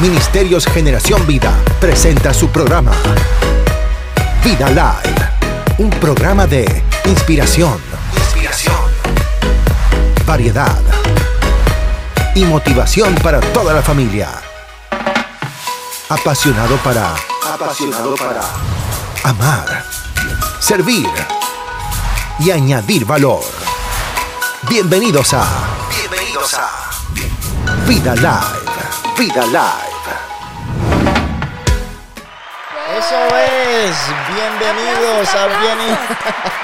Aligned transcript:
Ministerios 0.00 0.64
Generación 0.64 1.26
Vida 1.26 1.52
presenta 1.80 2.32
su 2.32 2.50
programa 2.50 2.92
Vida 4.44 4.68
Live, 4.68 5.28
un 5.78 5.90
programa 5.90 6.46
de 6.46 6.84
inspiración, 7.06 7.80
inspiración, 8.16 8.76
variedad 10.24 10.80
y 12.36 12.44
motivación 12.44 13.12
para 13.16 13.40
toda 13.40 13.74
la 13.74 13.82
familia. 13.82 14.28
Apasionado 16.08 16.76
para 16.76 17.16
apasionado 17.52 18.14
para 18.14 18.42
amar, 19.24 19.84
servir 20.60 21.10
y 22.38 22.52
añadir 22.52 23.04
valor. 23.04 23.42
Bienvenidos 24.68 25.34
a 25.34 25.44
bienvenidos 25.90 26.54
a 26.54 26.70
Vida 27.88 28.14
Live, 28.14 29.18
Vida 29.18 29.44
Live. 29.46 29.87
Es, 33.88 33.96
bienvenidos 34.34 35.34
a 35.34 35.46
bien... 35.46 35.98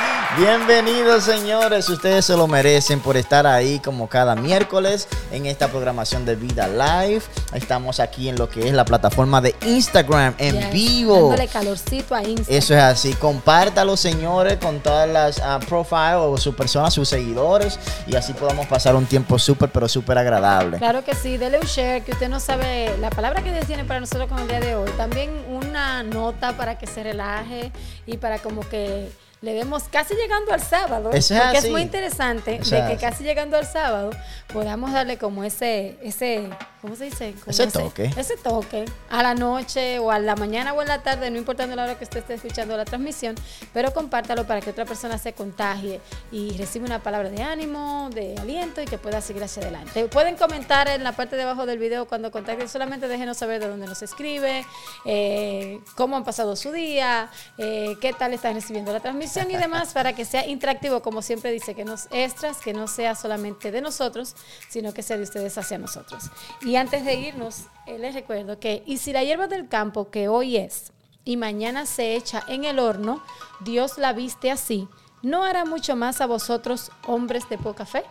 Bienvenidos 0.37 1.23
señores, 1.23 1.89
ustedes 1.89 2.25
se 2.25 2.37
lo 2.37 2.49
merecen 2.49 2.99
por 2.99 3.17
estar 3.17 3.47
ahí 3.47 3.79
como 3.79 4.09
cada 4.09 4.35
miércoles 4.35 5.07
en 5.31 5.47
esta 5.47 5.69
programación 5.69 6.27
de 6.27 6.35
Vida 6.35 6.67
Live. 6.67 7.23
Estamos 7.53 8.01
aquí 8.01 8.29
en 8.29 8.35
lo 8.35 8.51
que 8.51 8.67
es 8.67 8.75
la 8.75 8.85
plataforma 8.85 9.41
de 9.41 9.55
Instagram 9.65 10.35
en 10.39 10.57
Yes, 10.57 10.73
vivo. 10.73 11.29
Dándole 11.29 11.47
calorcito 11.47 12.17
a 12.17 12.25
Instagram. 12.25 12.59
Eso 12.59 12.75
es 12.75 12.81
así. 12.81 13.13
Compártalo, 13.13 13.97
señores, 13.97 14.59
con 14.59 14.81
todas 14.81 15.09
las 15.09 15.39
ah, 15.39 15.61
profiles 15.69 16.17
o 16.17 16.37
sus 16.37 16.57
personas, 16.57 16.93
sus 16.93 17.09
seguidores. 17.09 17.79
Y 18.09 18.17
así 18.17 18.33
podamos 18.33 18.67
pasar 18.67 18.97
un 18.97 19.07
tiempo 19.07 19.39
súper, 19.39 19.71
pero 19.71 19.89
súper 19.89 20.19
agradable. 20.19 20.79
Claro 20.79 21.05
que 21.05 21.15
sí, 21.15 21.37
dele 21.37 21.61
un 21.61 21.67
share, 21.67 22.03
que 22.03 22.11
usted 22.11 22.29
no 22.29 22.41
sabe 22.41 22.97
la 22.99 23.11
palabra 23.11 23.41
que 23.41 23.53
Dios 23.53 23.67
tiene 23.67 23.85
para 23.85 24.01
nosotros 24.01 24.29
con 24.29 24.41
el 24.41 24.49
día 24.49 24.59
de 24.59 24.75
hoy. 24.75 24.91
También 24.97 25.31
una 25.49 26.03
nota 26.03 26.57
para 26.57 26.77
que 26.77 26.89
se 26.89 27.05
relaje 27.05 27.71
y 28.05 28.17
para 28.17 28.41
como 28.41 28.69
que 28.69 29.13
le 29.45 29.53
demos 29.55 29.85
casi 29.91 30.15
llegando 30.15 30.53
al 30.53 30.61
sábado. 30.61 31.11
Eso 31.13 31.35
es 31.35 31.41
porque 31.41 31.59
así. 31.59 31.67
es 31.67 31.73
muy 31.73 31.83
interesante 31.83 32.57
Eso 32.57 32.75
de 32.75 32.81
es 32.81 32.87
que 32.89 32.93
así. 32.95 33.01
casi 33.05 33.25
llegando 33.25 33.57
al 33.57 33.67
sábado 33.67 34.11
podamos 34.53 34.93
darle 34.93 35.19
como 35.19 35.45
ese, 35.45 35.99
ese, 36.03 36.49
¿cómo 36.85 36.97
se 36.97 37.05
dice? 37.05 37.35
Ese 37.47 37.67
toque. 37.69 38.11
Ese 38.15 38.37
toque 38.37 38.85
a 39.09 39.23
la 39.23 39.35
noche 39.35 39.99
o 39.99 40.11
a 40.11 40.19
la 40.19 40.37
mañana 40.37 40.75
o 40.75 40.83
en 40.83 40.89
la 40.89 41.03
tarde, 41.03 41.31
no 41.31 41.39
importando 41.39 41.75
la 41.75 41.85
hora 41.85 41.95
que 41.97 42.05
usted 42.05 42.19
esté 42.21 42.35
escuchando 42.35 42.77
la 42.77 42.85
transmisión, 42.85 43.35
pero 43.73 43.95
compártalo 43.95 44.47
para 44.47 44.61
que 44.61 44.69
otra 44.69 44.85
persona 44.85 45.17
se 45.17 45.33
contagie 45.33 46.03
y 46.31 46.55
reciba 46.59 46.85
una 46.85 47.03
palabra 47.03 47.31
de 47.31 47.43
ánimo, 47.43 48.11
de 48.13 48.37
aliento 48.37 48.83
y 48.83 48.85
que 48.85 48.99
pueda 48.99 49.23
seguir 49.23 49.43
hacia 49.43 49.63
adelante. 49.63 50.09
Pueden 50.09 50.37
comentar 50.37 50.87
en 50.89 51.03
la 51.05 51.13
parte 51.13 51.37
de 51.37 51.45
abajo 51.45 51.65
del 51.65 51.79
video 51.79 52.07
cuando 52.07 52.31
contacten, 52.31 52.69
solamente 52.69 53.09
déjenos 53.09 53.39
saber 53.39 53.63
de 53.63 53.69
dónde 53.69 53.87
nos 53.87 54.03
escribe, 54.03 54.67
eh, 55.07 55.81
cómo 55.97 56.19
han 56.19 56.25
pasado 56.25 56.55
su 56.55 56.71
día, 56.71 57.31
eh, 57.57 57.97
qué 58.03 58.13
tal 58.13 58.35
están 58.35 58.53
recibiendo 58.53 58.93
la 58.93 59.01
transmisión 59.01 59.51
y 59.51 59.57
demás 59.57 59.95
para 59.95 60.13
que 60.13 60.27
sea 60.27 60.47
interactivo, 60.47 61.01
como 61.01 61.23
siempre 61.23 61.51
dice, 61.51 61.75
que 61.75 61.87
nos 61.87 62.09
extras, 62.11 62.59
que 62.59 62.75
no 62.75 62.89
sea 62.89 63.15
solamente 63.15 63.73
de 63.73 63.81
nosotros, 63.81 64.37
sino 64.69 64.93
que 64.93 65.03
sea 65.03 65.17
de 65.17 65.23
ustedes 65.23 65.57
hacia 65.57 65.79
nosotros. 65.79 66.25
Y 66.61 66.74
antes 66.77 67.05
de 67.05 67.15
irnos, 67.15 67.67
eh, 67.87 67.99
les 67.99 68.15
recuerdo 68.15 68.59
que, 68.59 68.83
y 68.87 68.99
si 68.99 69.13
la 69.13 69.23
hierba 69.23 69.47
del 69.47 69.69
campo 69.69 70.11
que 70.11 70.29
hoy 70.29 70.57
es 70.57 70.93
y 71.25 71.37
mañana 71.37 71.87
se 71.87 72.17
echa 72.17 72.43
en 72.49 72.65
el 72.65 72.79
horno, 72.79 73.23
Dios 73.61 73.99
la 73.99 74.13
viste 74.13 74.51
así, 74.51 74.89
¿no 75.23 75.45
hará 75.45 75.65
mucho 75.65 75.97
más 75.97 76.21
a 76.21 76.27
vosotros, 76.27 76.91
hombres 77.07 77.49
de 77.49 77.59
poca 77.59 77.87
fe? 77.87 78.05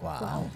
Wow. 0.00 0.50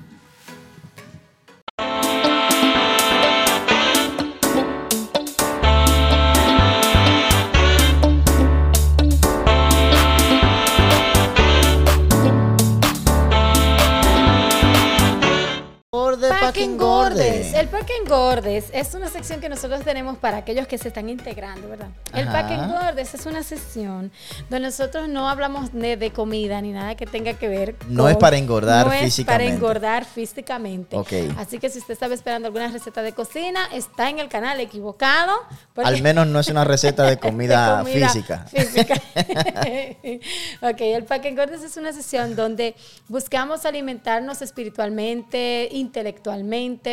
Que 16.56 16.64
engordes. 16.64 17.52
El 17.54 17.68
Pa' 17.68 17.84
que 17.84 17.96
engordes 17.96 18.64
es 18.72 18.94
una 18.94 19.08
sección 19.08 19.40
que 19.40 19.48
nosotros 19.48 19.82
tenemos 19.84 20.16
para 20.18 20.38
aquellos 20.38 20.66
que 20.66 20.78
se 20.78 20.88
están 20.88 21.08
integrando, 21.08 21.68
¿verdad? 21.68 21.88
El 22.14 22.26
Pa' 22.26 22.46
que 22.48 22.54
Ajá. 22.54 22.64
engordes 22.64 23.14
es 23.14 23.26
una 23.26 23.42
sección 23.42 24.10
donde 24.48 24.66
nosotros 24.66 25.08
no 25.08 25.28
hablamos 25.28 25.72
de, 25.72 25.96
de 25.96 26.10
comida 26.12 26.60
ni 26.62 26.72
nada 26.72 26.94
que 26.94 27.06
tenga 27.06 27.34
que 27.34 27.48
ver 27.48 27.76
No 27.88 28.08
es 28.08 28.16
para 28.16 28.36
engordar 28.38 28.86
no 28.86 28.92
es 28.92 29.02
físicamente. 29.02 29.44
para 29.44 29.54
engordar 29.54 30.04
físicamente. 30.04 30.96
Ok. 30.96 31.12
Así 31.36 31.58
que 31.58 31.68
si 31.68 31.78
usted 31.78 31.92
estaba 31.92 32.14
esperando 32.14 32.46
alguna 32.48 32.68
receta 32.68 33.02
de 33.02 33.12
cocina, 33.12 33.60
está 33.72 34.08
en 34.08 34.18
el 34.18 34.28
canal 34.28 34.58
equivocado. 34.60 35.32
Al 35.76 36.00
menos 36.02 36.26
no 36.26 36.40
es 36.40 36.48
una 36.48 36.64
receta 36.64 37.04
de 37.04 37.16
comida, 37.18 37.78
de 37.78 37.82
comida 37.84 38.08
física. 38.08 38.46
física. 38.50 38.94
ok, 40.62 40.80
el 40.80 41.04
Pa' 41.04 41.18
que 41.20 41.28
engordes 41.28 41.62
es 41.62 41.76
una 41.76 41.92
sesión 41.92 42.34
donde 42.34 42.74
buscamos 43.08 43.64
alimentarnos 43.66 44.40
espiritualmente, 44.42 45.68
intelectualmente, 45.72 46.45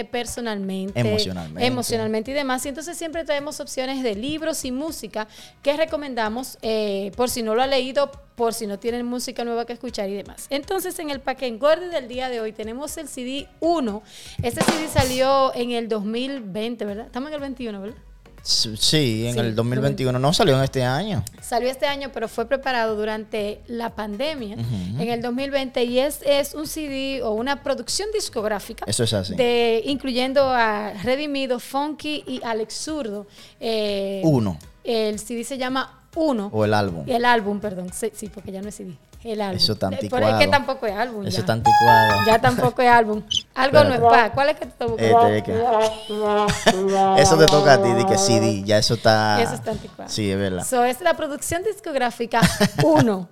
personalmente, 0.05 0.99
Emocionalmente. 0.99 1.65
emocionalmente 1.65 2.31
y 2.31 2.33
demás. 2.33 2.65
Y 2.65 2.69
entonces 2.69 2.97
siempre 2.97 3.23
traemos 3.23 3.59
opciones 3.59 4.03
de 4.03 4.15
libros 4.15 4.65
y 4.65 4.71
música 4.71 5.27
que 5.61 5.75
recomendamos 5.77 6.57
eh, 6.61 7.11
por 7.15 7.29
si 7.29 7.43
no 7.43 7.55
lo 7.55 7.61
ha 7.61 7.67
leído, 7.67 8.11
por 8.35 8.53
si 8.53 8.65
no 8.67 8.79
tienen 8.79 9.05
música 9.05 9.43
nueva 9.43 9.65
que 9.65 9.73
escuchar 9.73 10.09
y 10.09 10.15
demás. 10.15 10.47
Entonces 10.49 10.97
en 10.99 11.09
el 11.09 11.19
Pa' 11.19 11.35
que 11.35 11.47
engorde 11.47 11.89
del 11.89 12.07
día 12.07 12.29
de 12.29 12.41
hoy 12.41 12.51
tenemos 12.51 12.97
el 12.97 13.07
CD 13.07 13.47
1. 13.59 14.03
Este 14.41 14.63
CD 14.63 14.87
salió 14.87 15.53
en 15.55 15.71
el 15.71 15.87
2020, 15.87 16.85
¿verdad? 16.85 17.05
Estamos 17.05 17.29
en 17.29 17.35
el 17.35 17.41
21, 17.41 17.81
¿verdad? 17.81 17.97
Sí, 18.43 19.25
en 19.25 19.33
Sí, 19.33 19.39
el 19.39 19.55
2021. 19.55 20.19
No 20.19 20.33
salió 20.33 20.57
en 20.57 20.63
este 20.63 20.83
año. 20.83 21.23
Salió 21.41 21.69
este 21.69 21.85
año, 21.85 22.09
pero 22.13 22.27
fue 22.27 22.45
preparado 22.45 22.97
durante 22.97 23.61
la 23.67 23.95
pandemia 23.95 24.55
en 24.55 25.09
el 25.09 25.21
2020 25.21 25.81
y 25.85 25.99
es, 25.99 26.19
es 26.25 26.53
un 26.53 26.67
CD 26.67 27.21
o 27.23 27.31
una 27.31 27.63
producción 27.63 28.09
discográfica. 28.13 28.83
Eso 28.85 29.05
es 29.05 29.13
así. 29.13 29.35
De, 29.35 29.81
incluyendo 29.85 30.49
a 30.49 30.91
Redimido, 31.03 31.59
Funky 31.59 32.25
y 32.27 32.41
Alex 32.43 32.73
Zurdo. 32.73 33.27
Eh, 33.61 34.21
Uno. 34.25 34.59
El 34.83 35.19
CD 35.19 35.45
se 35.45 35.57
llama 35.57 36.01
Uno. 36.15 36.49
O 36.51 36.65
el 36.65 36.73
álbum. 36.73 37.05
El 37.07 37.23
álbum, 37.23 37.61
perdón. 37.61 37.91
Sí, 37.93 38.11
sí, 38.13 38.27
porque 38.27 38.51
ya 38.51 38.61
no 38.61 38.67
es 38.67 38.75
CD. 38.75 38.93
El 39.23 39.41
álbum. 39.41 39.55
Eso 39.57 39.73
está 39.73 39.87
Eh, 39.87 39.89
Pero 40.01 40.05
es 40.07 40.13
anticuado. 40.13 40.39
que 40.39 40.47
tampoco 40.47 40.85
es 40.85 40.93
álbum. 40.95 41.21
Eso 41.25 41.31
ya. 41.31 41.39
está 41.39 41.53
anticuado. 41.53 42.25
Ya 42.27 42.39
tampoco 42.39 42.81
es 42.81 42.89
álbum. 42.89 43.21
Algo 43.55 43.77
Espérate. 43.77 43.87
nuevo. 43.99 44.09
Pa, 44.09 44.31
¿Cuál 44.31 44.49
es 44.49 44.57
que 44.59 44.65
te 44.65 44.85
buscando? 44.85 45.27
Este, 45.27 45.43
que- 45.43 47.21
eso 47.21 47.37
te 47.37 47.45
toca 47.45 47.73
a 47.73 47.81
ti, 47.81 47.93
di 47.93 48.05
que 48.05 48.17
CD. 48.17 48.63
Ya 48.63 48.77
eso 48.77 48.95
está. 48.95 49.41
Eso 49.41 49.53
está 49.53 49.71
anticuado. 49.71 50.09
Sí, 50.11 50.29
es 50.31 50.37
verdad. 50.37 50.65
So, 50.65 50.83
es 50.83 51.01
la 51.01 51.15
producción 51.15 51.63
discográfica 51.63 52.41
1. 52.83 53.29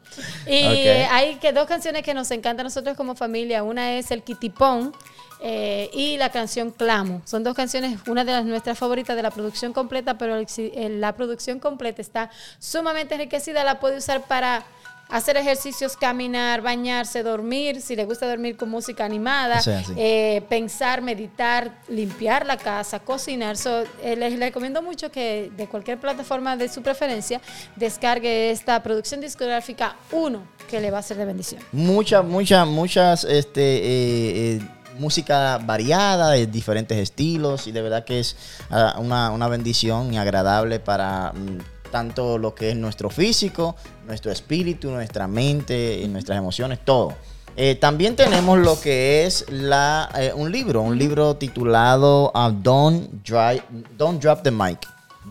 y 0.48 0.52
hay 0.54 1.36
que 1.36 1.52
dos 1.54 1.68
canciones 1.68 2.04
que 2.04 2.14
nos 2.14 2.32
encantan 2.32 2.62
a 2.62 2.64
nosotros 2.70 2.96
como 2.98 3.16
familia. 3.16 3.64
Una 3.64 3.94
es 3.94 4.12
El 4.12 4.24
Kitipón 4.24 4.94
eh, 5.42 5.90
y 5.94 6.18
la 6.18 6.30
canción 6.30 6.72
Clamo. 6.72 7.22
Son 7.26 7.44
dos 7.44 7.56
canciones, 7.56 8.00
una 8.08 8.24
de 8.24 8.32
las 8.32 8.46
nuestras 8.46 8.78
favoritas 8.78 9.16
de 9.16 9.24
la 9.24 9.32
producción 9.32 9.74
completa, 9.74 10.18
pero 10.18 10.36
el- 10.38 11.02
la 11.02 11.14
producción 11.16 11.60
completa 11.60 12.02
está 12.02 12.30
sumamente 12.60 13.16
enriquecida. 13.16 13.64
La 13.64 13.80
puede 13.80 13.98
usar 13.98 14.22
para 14.22 14.64
hacer 15.12 15.38
ejercicios, 15.38 15.96
caminar, 15.98 16.62
bañarse, 16.62 17.22
dormir, 17.22 17.82
si 17.82 17.96
le 17.96 18.06
gusta 18.06 18.28
dormir 18.28 18.58
con 18.58 18.70
música 18.70 19.06
animada, 19.06 19.62
eh, 19.96 20.42
pensar, 20.50 21.02
meditar, 21.02 21.82
limpiar 21.90 22.46
la 22.46 22.58
casa, 22.58 23.00
cocinar. 23.00 23.58
So, 23.58 23.84
eh, 24.02 24.16
les 24.16 24.40
recomiendo 24.40 24.82
mucho 24.82 25.12
que 25.12 25.52
de 25.56 25.68
cualquier 25.68 26.00
plataforma 26.00 26.56
de 26.56 26.70
su 26.70 26.82
preferencia 26.82 27.42
descargue 27.76 28.52
esta 28.52 28.82
producción 28.82 29.22
discográfica 29.22 29.96
1 30.12 30.42
que 30.70 30.80
le 30.80 30.90
va 30.90 31.00
a 31.00 31.04
ser 31.04 31.18
de 31.18 31.26
bendición. 31.26 31.62
Muchas, 31.74 32.24
muchas, 32.24 32.66
muchas, 32.66 33.24
este, 33.26 33.62
eh, 33.62 34.56
eh, 34.56 34.62
música 34.98 35.58
variada, 35.58 36.32
de 36.32 36.48
diferentes 36.48 36.98
estilos, 36.98 37.68
y 37.68 37.74
de 37.74 37.82
verdad 37.82 38.06
que 38.06 38.22
es 38.22 38.38
ah, 38.70 38.96
una, 38.98 39.32
una 39.32 39.50
bendición 39.50 40.14
y 40.14 40.18
agradable 40.18 40.80
para 40.80 41.34
mm, 41.34 41.81
tanto 41.92 42.38
lo 42.38 42.56
que 42.56 42.72
es 42.72 42.76
nuestro 42.76 43.10
físico, 43.10 43.76
nuestro 44.08 44.32
espíritu, 44.32 44.90
nuestra 44.90 45.28
mente 45.28 46.00
y 46.04 46.08
nuestras 46.08 46.38
emociones, 46.38 46.80
todo. 46.84 47.14
Eh, 47.58 47.76
también 47.76 48.16
tenemos 48.16 48.58
lo 48.60 48.80
que 48.80 49.26
es 49.26 49.46
la, 49.52 50.10
eh, 50.18 50.32
un 50.34 50.52
libro, 50.52 50.82
un 50.82 50.98
libro 50.98 51.36
titulado 51.36 52.32
ah, 52.34 52.50
Don't, 52.52 53.24
Dry- 53.26 53.62
Don't 53.98 54.22
Drop 54.22 54.42
the 54.42 54.52
Mic. 54.52 54.80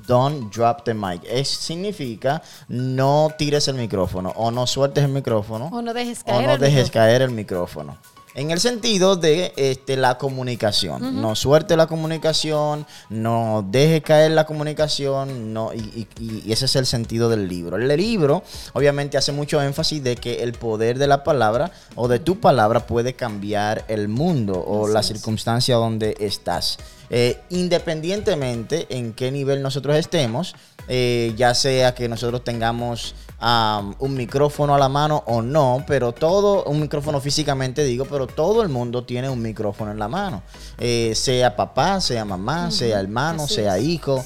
Don't 0.07 0.55
drop 0.55 0.85
the 0.85 0.95
mic. 0.95 1.21
Es, 1.29 1.49
significa 1.49 2.41
no 2.69 3.29
tires 3.37 3.67
el 3.69 3.75
micrófono 3.75 4.31
o 4.37 4.51
no 4.53 4.67
sueltes 4.67 5.05
el 5.05 5.11
micrófono 5.11 5.69
O 5.73 5.83
no 5.83 5.93
dejes 5.93 6.21
o 6.23 6.27
caer. 6.27 6.47
no 6.47 6.53
el 6.55 6.61
dejes 6.61 6.85
micrófono. 6.85 6.93
caer 7.05 7.23
el 7.23 7.31
micrófono. 7.33 7.97
En 8.35 8.53
el 8.53 8.61
sentido 8.61 9.17
de 9.17 9.53
este, 9.57 9.97
la 9.97 10.17
comunicación. 10.17 11.21
No 11.21 11.35
suelte 11.35 11.77
la 11.77 11.89
comunicación, 11.89 12.87
no 13.09 13.67
deje 13.69 14.03
caer 14.03 14.31
la 14.31 14.47
comunicación, 14.47 15.53
no, 15.53 15.73
y, 15.75 16.07
y- 16.21 16.43
y 16.47 16.53
ese 16.53 16.67
es 16.67 16.77
el 16.77 16.87
sentido 16.87 17.29
del 17.29 17.49
libro. 17.49 17.77
El 17.77 17.89
libro 17.97 18.45
obviamente 18.73 19.19
hace 19.19 19.33
mucho 19.33 19.61
énfasis 19.61 20.03
de 20.05 20.15
que 20.17 20.43
el 20.45 20.53
poder 20.53 20.99
de 20.99 21.09
la 21.09 21.25
palabra 21.25 21.73
o 21.97 22.07
de 22.07 22.21
tu 22.21 22.39
palabra 22.39 22.87
puede 22.87 23.15
cambiar 23.15 23.85
el 23.89 24.07
mundo 24.09 24.63
o 24.65 24.87
la 24.87 25.03
circunstancia 25.03 25.75
donde 25.77 26.17
estás. 26.21 26.79
Eh, 27.13 27.41
independientemente 27.51 28.87
en 28.91 29.13
qué 29.15 29.31
nivel 29.33 29.63
nosotros 29.63 29.97
estemos, 29.97 30.55
eh, 30.87 31.35
ya 31.37 31.55
sea 31.55 31.93
que 31.95 32.09
nosotros 32.09 32.45
tengamos 32.45 33.15
am, 33.41 33.95
un 33.99 34.15
micrófono 34.15 34.75
a 34.75 34.79
la 34.79 34.89
mano 34.89 35.23
o 35.27 35.43
no, 35.43 35.83
pero 35.89 36.13
todo, 36.13 36.63
un 36.65 36.81
micrófono 36.81 37.21
físicamente 37.21 37.83
digo, 37.85 38.05
pero 38.05 38.27
todo 38.27 38.63
el 38.63 38.69
mundo 38.69 39.05
tiene 39.05 39.29
un 39.29 39.43
micrófono 39.43 39.91
en 39.91 39.99
la 39.99 40.09
mano. 40.09 40.43
Eh, 40.79 41.13
sea 41.17 41.57
papá, 41.57 42.01
sea 42.01 42.25
mamá, 42.25 42.71
sea 42.71 43.01
hermano, 43.01 43.45
Así 43.45 43.55
sea 43.57 43.77
es, 43.79 43.85
hijo, 43.85 44.25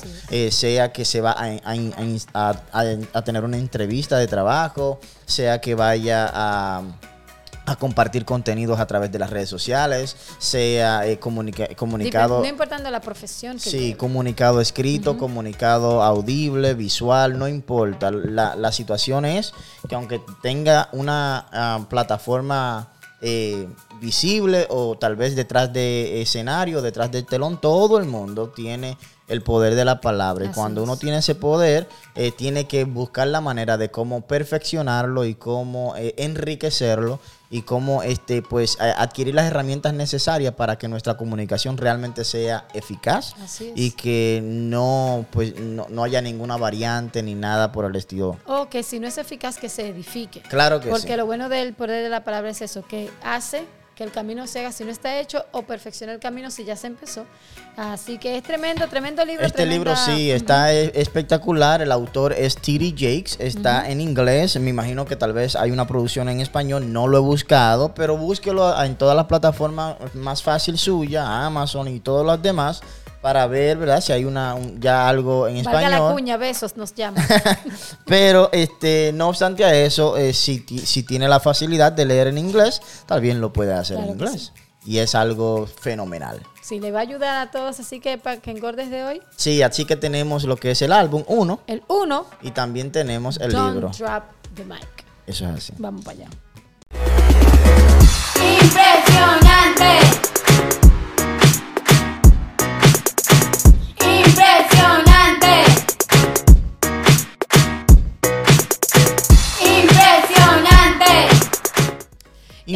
sea 0.50 0.92
que 0.92 1.04
se 1.04 1.20
va 1.20 1.32
a, 1.32 1.44
a- 1.44 2.24
a- 2.34 2.62
a- 2.72 2.96
a 3.14 3.22
tener 3.24 3.44
una 3.44 3.56
entrevista 3.56 4.18
de 4.18 4.26
trabajo, 4.26 5.00
sea 5.26 5.60
que 5.60 5.74
vaya 5.74 6.30
a 6.34 6.82
a 7.66 7.76
compartir 7.76 8.24
contenidos 8.24 8.78
a 8.78 8.86
través 8.86 9.10
de 9.10 9.18
las 9.18 9.30
redes 9.30 9.48
sociales, 9.48 10.16
sea 10.38 11.06
eh, 11.06 11.18
comunica- 11.18 11.74
comunicado, 11.76 12.40
No 12.40 12.46
importando 12.46 12.90
la 12.90 13.00
profesión 13.00 13.54
que 13.58 13.70
sí, 13.70 13.94
comunicado 13.94 14.60
escrito, 14.60 15.16
comunicado 15.16 16.02
audible, 16.02 16.74
visual, 16.74 17.38
no 17.38 17.48
importa. 17.48 18.10
La, 18.10 18.54
la 18.54 18.70
situación 18.72 19.24
es 19.24 19.52
que 19.88 19.94
aunque 19.94 20.20
tenga 20.42 20.88
una 20.92 21.46
ah, 21.52 21.86
plataforma 21.88 22.90
eh, 23.22 23.66
visible 24.00 24.66
o 24.68 24.98
tal 24.98 25.16
vez 25.16 25.34
detrás 25.34 25.72
de 25.72 26.20
escenario, 26.20 26.82
detrás 26.82 27.10
del 27.10 27.24
telón, 27.24 27.58
todo 27.58 27.96
el 27.96 28.04
mundo 28.04 28.50
tiene 28.54 28.98
el 29.26 29.40
poder 29.40 29.74
de 29.74 29.86
la 29.86 30.02
palabra. 30.02 30.44
Y 30.44 30.48
cuando 30.48 30.82
uno 30.82 30.98
tiene 30.98 31.16
ese 31.18 31.34
poder, 31.34 31.88
eh, 32.14 32.30
tiene 32.30 32.66
que 32.66 32.84
buscar 32.84 33.26
la 33.28 33.40
manera 33.40 33.78
de 33.78 33.90
cómo 33.90 34.26
perfeccionarlo 34.26 35.24
y 35.24 35.34
cómo 35.34 35.96
eh, 35.96 36.14
enriquecerlo 36.18 37.20
y 37.54 37.62
cómo 37.62 38.02
este 38.02 38.42
pues 38.42 38.76
adquirir 38.80 39.32
las 39.32 39.46
herramientas 39.46 39.94
necesarias 39.94 40.54
para 40.54 40.76
que 40.76 40.88
nuestra 40.88 41.16
comunicación 41.16 41.76
realmente 41.76 42.24
sea 42.24 42.66
eficaz 42.74 43.36
y 43.76 43.92
que 43.92 44.40
no 44.42 45.24
pues 45.30 45.60
no, 45.60 45.86
no 45.88 46.02
haya 46.02 46.20
ninguna 46.20 46.56
variante 46.56 47.22
ni 47.22 47.36
nada 47.36 47.70
por 47.70 47.84
el 47.84 47.94
estilo. 47.94 48.38
O 48.46 48.68
que 48.68 48.82
si 48.82 48.98
no 48.98 49.06
es 49.06 49.18
eficaz, 49.18 49.56
que 49.58 49.68
se 49.68 49.86
edifique. 49.86 50.40
Claro 50.40 50.80
que 50.80 50.88
Porque 50.88 51.12
sí. 51.12 51.16
lo 51.16 51.26
bueno 51.26 51.48
del 51.48 51.74
poder 51.74 52.02
de 52.02 52.08
la 52.08 52.24
palabra 52.24 52.50
es 52.50 52.60
eso, 52.60 52.82
que 52.82 53.08
hace 53.22 53.64
que 53.94 54.04
el 54.04 54.10
camino 54.10 54.46
se 54.46 54.60
haga 54.60 54.72
si 54.72 54.84
no 54.84 54.90
está 54.90 55.20
hecho 55.20 55.44
o 55.52 55.62
perfecciona 55.62 56.12
el 56.12 56.18
camino 56.20 56.50
si 56.50 56.64
ya 56.64 56.76
se 56.76 56.88
empezó. 56.88 57.24
Así 57.76 58.18
que 58.18 58.36
es 58.36 58.42
tremendo, 58.42 58.88
tremendo 58.88 59.24
libro. 59.24 59.46
Este 59.46 59.66
libro 59.66 59.94
sí 59.96 60.30
está 60.30 60.72
e- 60.72 60.92
espectacular. 60.94 61.80
El 61.82 61.92
autor 61.92 62.32
es 62.32 62.56
T.D. 62.56 62.90
Jakes. 62.96 63.36
Está 63.38 63.88
en 63.90 64.00
inglés. 64.00 64.58
Me 64.58 64.70
imagino 64.70 65.04
que 65.04 65.16
tal 65.16 65.32
vez 65.32 65.54
hay 65.56 65.70
una 65.70 65.86
producción 65.86 66.28
en 66.28 66.40
español. 66.40 66.92
No 66.92 67.06
lo 67.06 67.18
he 67.18 67.20
buscado, 67.20 67.94
pero 67.94 68.16
búsquelo 68.16 68.82
en 68.82 68.96
todas 68.96 69.16
las 69.16 69.26
plataformas 69.26 69.96
más 70.14 70.42
fácil 70.42 70.78
suya, 70.78 71.44
Amazon 71.46 71.88
y 71.88 72.00
todos 72.00 72.24
los 72.26 72.40
demás, 72.42 72.82
para 73.24 73.46
ver, 73.46 73.78
¿verdad? 73.78 74.02
Si 74.02 74.12
hay 74.12 74.26
una 74.26 74.52
un- 74.54 74.78
ya 74.82 75.08
algo 75.08 75.48
en 75.48 75.64
Valga 75.64 75.80
la 75.88 75.96
español. 75.96 76.12
cuña, 76.12 76.36
besos 76.36 76.76
nos 76.76 76.92
llama. 76.94 77.24
Pero 78.06 78.50
este, 78.52 79.12
no 79.14 79.30
obstante 79.30 79.64
a 79.64 79.74
eso, 79.74 80.18
eh, 80.18 80.34
si, 80.34 80.58
si 80.84 81.04
tiene 81.04 81.26
la 81.26 81.40
facilidad 81.40 81.90
de 81.92 82.04
leer 82.04 82.26
en 82.26 82.36
inglés, 82.36 82.82
también 83.06 83.40
lo 83.40 83.50
puede 83.50 83.72
hacer 83.72 83.96
Claro 83.96 84.12
en 84.12 84.18
inglés. 84.20 84.52
Y 84.84 84.98
es 84.98 85.14
algo 85.14 85.66
fenomenal. 85.66 86.42
sí, 86.60 86.80
le 86.80 86.92
va 86.92 86.98
a 86.98 87.02
ayudar 87.02 87.48
a 87.48 87.50
todos, 87.50 87.80
así 87.80 87.98
que 87.98 88.18
para 88.18 88.36
que 88.42 88.50
engordes 88.50 88.90
de 88.90 89.04
hoy, 89.04 89.22
Sí, 89.36 89.62
así 89.62 89.86
que 89.86 89.96
tenemos 89.96 90.44
lo 90.44 90.56
que 90.58 90.72
es 90.72 90.82
el 90.82 90.92
álbum 90.92 91.24
1 91.26 91.60
el 91.66 91.82
uno, 91.88 92.26
y 92.42 92.50
también 92.50 92.92
tenemos 92.92 93.38
el 93.40 93.52
Don't 93.52 93.72
libro. 93.72 93.90
drop 93.98 94.24
the 94.54 94.64
mic. 94.66 94.86
Eso 95.26 95.46
es 95.48 95.56
así. 95.56 95.72
Vamos 95.78 96.04
para 96.04 96.18
allá. 96.18 96.28
Impresionante. 98.60 100.33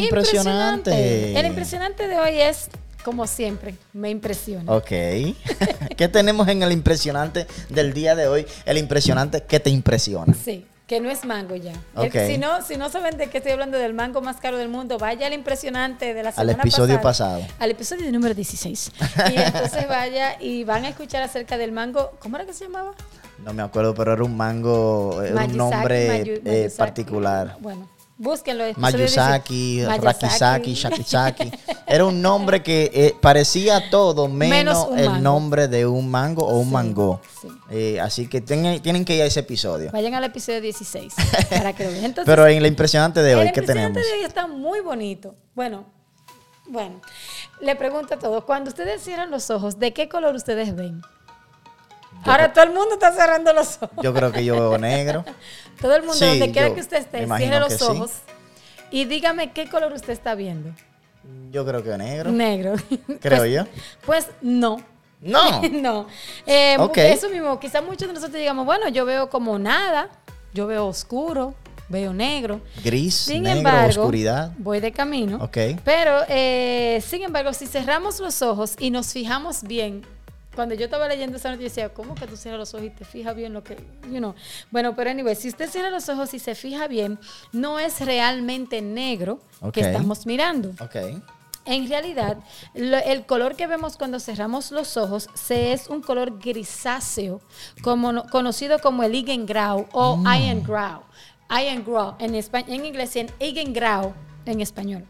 Impresionante. 0.05 1.39
El 1.39 1.47
impresionante 1.47 2.09
de 2.09 2.19
hoy 2.19 2.41
es, 2.41 2.69
como 3.05 3.27
siempre, 3.27 3.75
me 3.93 4.11
impresiona. 4.11 4.71
Ok. 4.73 4.89
¿Qué 5.97 6.09
tenemos 6.09 6.49
en 6.49 6.62
el 6.62 6.73
impresionante 6.73 7.47
del 7.69 7.93
día 7.93 8.15
de 8.15 8.29
hoy? 8.29 8.47
El 8.65 8.79
impresionante 8.79 9.43
que 9.43 9.61
te 9.61 9.71
impresiona. 9.71 10.33
Sí, 10.35 10.67
que 10.87 11.00
no 11.00 11.11
es 11.11 11.25
mango 11.25 11.55
ya. 11.56 11.73
El- 11.97 12.09
Ok. 12.09 12.15
si, 12.27 12.39
no, 12.39 12.62
si 12.62 12.77
no 12.77 12.89
saben 12.91 13.17
de 13.19 13.29
qué 13.29 13.39
estoy 13.39 13.53
hablando 13.53 13.79
del 13.79 13.95
mango 13.95 14.21
más 14.21 14.37
caro 14.37 14.56
del 14.59 14.69
mundo, 14.69 14.99
vaya 14.99 15.27
al 15.27 15.33
impresionante 15.33 16.15
de 16.15 16.23
la 16.23 16.29
Al 16.31 16.35
semana 16.35 16.62
episodio 16.62 17.00
pasada, 17.00 17.39
pasado. 17.41 17.55
Al 17.59 17.71
episodio 17.71 18.11
número 18.12 18.35
16. 18.35 18.93
Y 19.35 19.37
entonces 19.41 19.89
vaya 19.89 20.41
y 20.41 20.65
van 20.65 20.85
a 20.85 20.89
escuchar 20.91 21.23
acerca 21.23 21.59
del 21.59 21.73
mango. 21.73 22.12
¿Cómo 22.21 22.37
era 22.37 22.47
que 22.47 22.53
se 22.55 22.65
llamaba? 22.65 22.93
No 23.45 23.53
me 23.53 23.62
acuerdo, 23.62 23.95
pero 23.95 24.12
era 24.15 24.25
un 24.25 24.37
mango, 24.37 25.23
era 25.23 25.45
un 25.45 25.56
nombre 25.56 26.25
Mayu- 26.25 26.41
eh, 26.45 26.71
particular. 26.77 27.56
Bueno, 27.61 27.89
búsquenlo. 28.19 28.65
Mayusaki, 28.76 29.76
16. 29.81 30.00
Rakisaki, 30.03 30.75
Shakisaki. 30.75 31.53
Era 31.87 32.05
un 32.05 32.20
nombre 32.20 32.62
que 32.62 32.91
eh, 32.93 33.15
parecía 33.20 33.88
todo 33.91 34.29
menos, 34.29 34.88
el 34.97 35.23
nombre 35.23 35.69
de 35.69 35.87
un 35.87 36.11
mango 36.11 36.44
o 36.47 36.59
un 36.59 36.67
Sí, 36.67 36.73
mango. 36.73 37.20
sí. 37.41 37.49
Eh, 37.70 38.00
así 38.00 38.26
que 38.29 38.41
tienen, 38.41 38.82
tienen 38.82 39.05
que 39.05 39.17
ir 39.17 39.23
a 39.23 39.26
ese 39.26 39.41
episodio. 39.41 39.91
Vayan 39.93 40.15
al 40.15 40.25
episodio 40.25 40.61
16 40.61 41.15
para 41.50 41.73
que 41.73 41.85
lo 41.85 41.91
vean. 41.91 42.05
Entonces, 42.05 42.31
Pero 42.31 42.47
en 42.47 42.61
la 42.61 42.69
impresionante 42.69 43.23
de 43.23 43.35
hoy, 43.35 43.47
el 43.47 43.53
¿qué 43.53 43.61
impresionante 43.61 44.00
tenemos? 44.00 44.12
de 44.12 44.19
hoy 44.19 44.25
está 44.26 44.47
muy 44.47 44.81
bonito. 44.81 45.35
Bueno, 45.55 45.87
bueno, 46.67 47.00
le 47.61 47.75
pregunto 47.76 48.14
a 48.14 48.19
todos, 48.19 48.44
cuando 48.44 48.69
ustedes 48.69 49.03
cierran 49.03 49.31
los 49.31 49.49
ojos, 49.50 49.79
¿de 49.79 49.93
qué 49.94 50.09
color 50.09 50.35
ustedes 50.35 50.75
ven? 50.76 51.00
Ahora 52.25 52.53
todo 52.53 52.65
el 52.65 52.70
mundo 52.73 52.94
está 52.94 53.12
cerrando 53.12 53.53
los 53.53 53.76
ojos. 53.81 53.91
Yo 54.03 54.12
creo 54.12 54.32
que 54.32 54.44
yo 54.44 54.55
veo 54.55 54.79
negro. 54.79 55.25
Todo 55.81 55.94
el 55.94 56.00
mundo, 56.03 56.15
Sí, 56.17 56.25
donde 56.26 56.50
quiera 56.50 56.75
que 56.75 56.81
usted 56.81 56.97
esté, 56.97 57.25
cierre 57.37 57.61
los 57.61 57.73
sí. 57.75 57.85
ojos 57.85 58.11
y 58.91 59.05
dígame 59.05 59.53
qué 59.53 59.70
color 59.70 59.93
usted 59.93 60.12
está 60.12 60.35
viendo. 60.35 60.70
Yo 61.53 61.65
creo 61.65 61.85
que 61.85 61.97
negro. 61.97 62.31
Negro. 62.32 62.75
Creo 63.20 63.38
Pues- 63.38 63.53
yo. 63.53 63.65
Pues 64.05 64.26
no. 64.43 64.82
No. 65.20 65.62
no. 65.73 66.06
Eh, 66.47 66.76
Ok. 66.79 66.99
Eso 66.99 67.29
mismo, 67.31 67.59
quizás 67.61 67.82
muchos 67.85 68.09
de 68.09 68.15
nosotros 68.15 68.38
digamos, 68.38 68.67
bueno, 68.67 68.88
yo 68.88 69.05
veo 69.05 69.31
como 69.31 69.59
nada, 69.59 70.09
yo 70.53 70.67
veo 70.67 70.87
oscuro, 70.87 71.55
veo 71.88 72.12
negro. 72.12 72.61
Gris, 72.85 73.14
Sin 73.14 73.44
negro, 73.44 73.59
embargo, 73.59 74.00
oscuridad. 74.03 74.53
voy 74.59 74.81
de 74.81 74.91
camino. 74.93 75.38
Ok. 75.43 75.56
Pero, 75.85 76.23
eh, 76.29 77.03
sin 77.06 77.23
embargo, 77.23 77.53
si 77.53 77.67
cerramos 77.67 78.19
los 78.21 78.43
ojos 78.43 78.75
y 78.79 78.91
nos 78.91 79.12
fijamos 79.12 79.62
bien, 79.62 80.05
cuando 80.59 80.75
yo 80.75 80.87
estaba 80.87 81.07
leyendo 81.07 81.37
esa 81.37 81.51
noticia, 81.53 81.85
decía, 81.85 81.95
¿cómo 81.95 82.17
que 82.17 82.27
tú 82.27 82.37
cierras 82.37 82.59
los 82.59 82.75
ojos 82.75 82.87
y 82.88 82.91
te 82.91 83.05
fijas 83.05 83.37
bien 83.37 83.53
lo 83.53 83.62
que, 83.62 83.77
you 84.11 84.17
know? 84.19 84.35
Bueno, 84.73 84.97
pero 84.97 85.09
anyway, 85.09 85.37
si 85.37 85.47
usted 85.47 85.71
cierra 85.71 85.88
los 85.88 86.09
ojos 86.09 86.35
y 86.35 86.41
se 86.41 86.57
fija 86.57 86.88
bien, 86.88 87.17
no 87.53 87.79
es 87.79 88.00
realmente 88.00 88.83
negro 88.83 89.38
que 89.73 89.83
estamos 89.83 90.27
mirando. 90.27 90.71
Ok. 90.85 90.97
En 91.65 91.88
realidad, 91.88 92.38
lo- 92.75 92.97
el 92.99 93.25
color 93.25 93.55
que 93.55 93.69
vemos 93.69 93.97
cuando 93.97 94.19
cerramos 94.19 94.73
los 94.73 94.97
ojos 94.97 95.29
se 95.35 95.73
es 95.73 95.87
un 95.87 96.00
color 96.03 96.41
grisáceo, 96.41 97.41
como 97.83 98.11
no- 98.12 98.25
conocido 98.25 98.81
como 98.81 99.05
el 99.05 99.15
Igengrau 99.15 99.87
o 99.93 100.17
Mm. 100.17 100.27
Irongrau. 100.27 101.03
Irongrau 101.50 102.17
en, 102.19 102.35
espa- 102.35 102.65
en 102.67 102.85
inglés 102.85 103.15
en 103.15 103.31
Igengrau 103.38 104.12
en 104.50 104.61
español. 104.61 105.05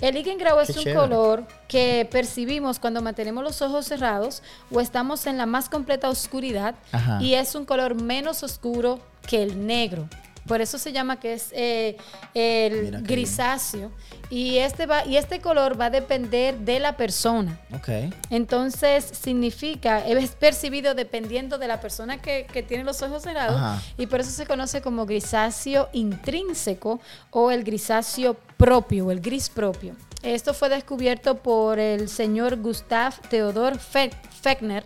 El 0.00 0.16
Igengrau 0.16 0.58
es 0.60 0.68
Qué 0.68 0.78
un 0.78 0.84
chévere. 0.84 1.00
color 1.00 1.46
que 1.68 2.08
percibimos 2.10 2.78
cuando 2.78 3.02
mantenemos 3.02 3.42
los 3.44 3.60
ojos 3.62 3.86
cerrados 3.86 4.42
o 4.70 4.80
estamos 4.80 5.26
en 5.26 5.36
la 5.36 5.46
más 5.46 5.68
completa 5.68 6.08
oscuridad 6.08 6.74
Ajá. 6.92 7.18
y 7.20 7.34
es 7.34 7.54
un 7.54 7.64
color 7.64 8.00
menos 8.00 8.42
oscuro 8.42 9.00
que 9.26 9.42
el 9.42 9.66
negro. 9.66 10.08
Por 10.46 10.60
eso 10.60 10.78
se 10.78 10.92
llama 10.92 11.18
que 11.20 11.32
es 11.34 11.48
eh, 11.52 11.96
el 12.34 13.02
grisáceo. 13.02 13.90
Y 14.30 14.58
este, 14.58 14.86
va, 14.86 15.04
y 15.06 15.16
este 15.16 15.40
color 15.40 15.78
va 15.80 15.86
a 15.86 15.90
depender 15.90 16.58
de 16.58 16.80
la 16.80 16.96
persona. 16.96 17.60
Ok. 17.74 17.88
Entonces 18.30 19.04
significa, 19.04 20.00
es 20.06 20.30
percibido 20.32 20.94
dependiendo 20.94 21.58
de 21.58 21.68
la 21.68 21.80
persona 21.80 22.20
que, 22.20 22.46
que 22.52 22.62
tiene 22.62 22.84
los 22.84 23.00
ojos 23.02 23.22
cerrados 23.22 23.56
Ajá. 23.56 23.82
y 23.96 24.06
por 24.06 24.20
eso 24.20 24.30
se 24.30 24.46
conoce 24.46 24.80
como 24.82 25.06
grisáceo 25.06 25.88
intrínseco 25.92 27.00
o 27.30 27.50
el 27.50 27.64
grisáceo 27.64 28.34
propio 28.56 29.06
o 29.06 29.10
el 29.10 29.20
gris 29.20 29.48
propio. 29.48 29.94
Esto 30.22 30.54
fue 30.54 30.68
descubierto 30.70 31.36
por 31.36 31.78
el 31.78 32.08
señor 32.08 32.56
Gustav 32.56 33.14
Theodor 33.28 33.78
Fe- 33.78 34.10
Fechner 34.42 34.84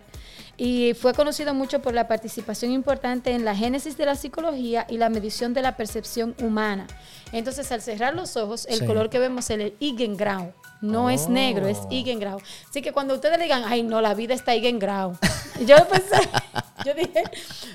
y 0.61 0.93
fue 0.93 1.13
conocido 1.13 1.53
mucho 1.53 1.81
por 1.81 1.93
la 1.93 2.07
participación 2.09 2.71
importante 2.73 3.31
en 3.31 3.45
la 3.45 3.55
génesis 3.55 3.97
de 3.97 4.05
la 4.05 4.15
psicología 4.15 4.85
y 4.89 4.97
la 4.97 5.09
medición 5.09 5.53
de 5.53 5.61
la 5.61 5.77
percepción 5.77 6.35
humana. 6.41 6.85
Entonces, 7.31 7.71
al 7.71 7.81
cerrar 7.81 8.13
los 8.13 8.35
ojos, 8.35 8.65
el 8.69 8.79
Sí. 8.79 8.85
color 8.85 9.09
que 9.09 9.19
vemos 9.19 9.45
es 9.45 9.57
el 9.59 9.73
Igengrau. 9.79 10.51
No 10.81 11.09
es 11.09 11.29
negro, 11.29 11.67
es 11.67 11.77
Oh. 11.79 11.87
Igengrau. 11.91 12.39
Así 12.69 12.81
que 12.81 12.91
cuando 12.91 13.13
ustedes 13.15 13.37
le 13.37 13.43
digan, 13.45 13.63
ay, 13.65 13.83
no, 13.83 14.01
la 14.01 14.13
vida 14.13 14.33
está 14.33 14.53
Igengrau. 14.53 15.17
Yo 15.65 15.75
pensé, 15.87 16.15
yo 16.85 16.93
dije, 16.93 17.23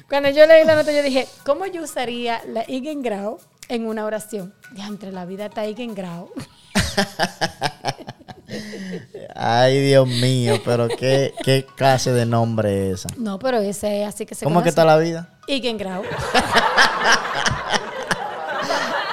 cuando 0.09 0.29
yo 0.31 0.47
leí 0.47 0.64
la 0.64 0.75
nota, 0.76 0.91
yo 0.93 1.03
dije, 1.03 1.26
¿cómo 1.45 1.67
yo 1.67 1.83
usaría 1.83 2.41
la 2.49 2.64
Igengrau 2.69 3.38
en 3.69 3.87
una 3.87 4.05
oración? 4.07 4.55
Ya, 4.75 4.87
entre 4.87 5.11
la 5.12 5.25
vida 5.26 5.47
está 5.47 5.67
Igengrau. 5.67 6.31
Ay, 9.35 9.81
Dios 9.87 10.07
mío, 10.07 10.61
pero 10.65 10.89
qué, 10.89 11.33
qué 11.45 11.67
clase 11.77 12.13
de 12.13 12.27
nombre 12.27 12.91
es 12.91 13.01
esa. 13.01 13.09
No, 13.17 13.39
pero 13.39 13.59
ese 13.59 14.03
es 14.03 14.09
así 14.09 14.27
que 14.27 14.35
se 14.35 14.45
¿Cómo 14.45 14.61
es 14.61 14.65
que 14.65 14.71
conoce. 14.75 14.81
está 14.81 14.85
la 14.85 14.97
vida? 14.99 15.29
Igengrau. 15.47 16.03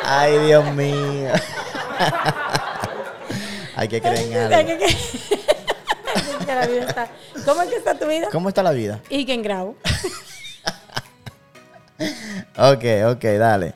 Ay, 0.05 0.37
Dios 0.39 0.65
mío. 0.73 1.29
Hay 3.75 3.87
que 3.87 4.01
creer 4.01 4.19
en 4.31 4.53
algo. 4.53 4.67
Que- 4.67 4.77
que- 4.77 4.85
está- 6.79 7.07
¿Cómo 7.45 7.61
es 7.61 7.69
que 7.69 7.75
está 7.77 7.97
tu 7.97 8.05
vida? 8.07 8.27
¿Cómo 8.31 8.49
está 8.49 8.61
la 8.63 8.71
vida? 8.71 8.99
Igengrau. 9.09 9.75
Ok, 12.57 12.83
ok, 13.11 13.23
dale. 13.37 13.75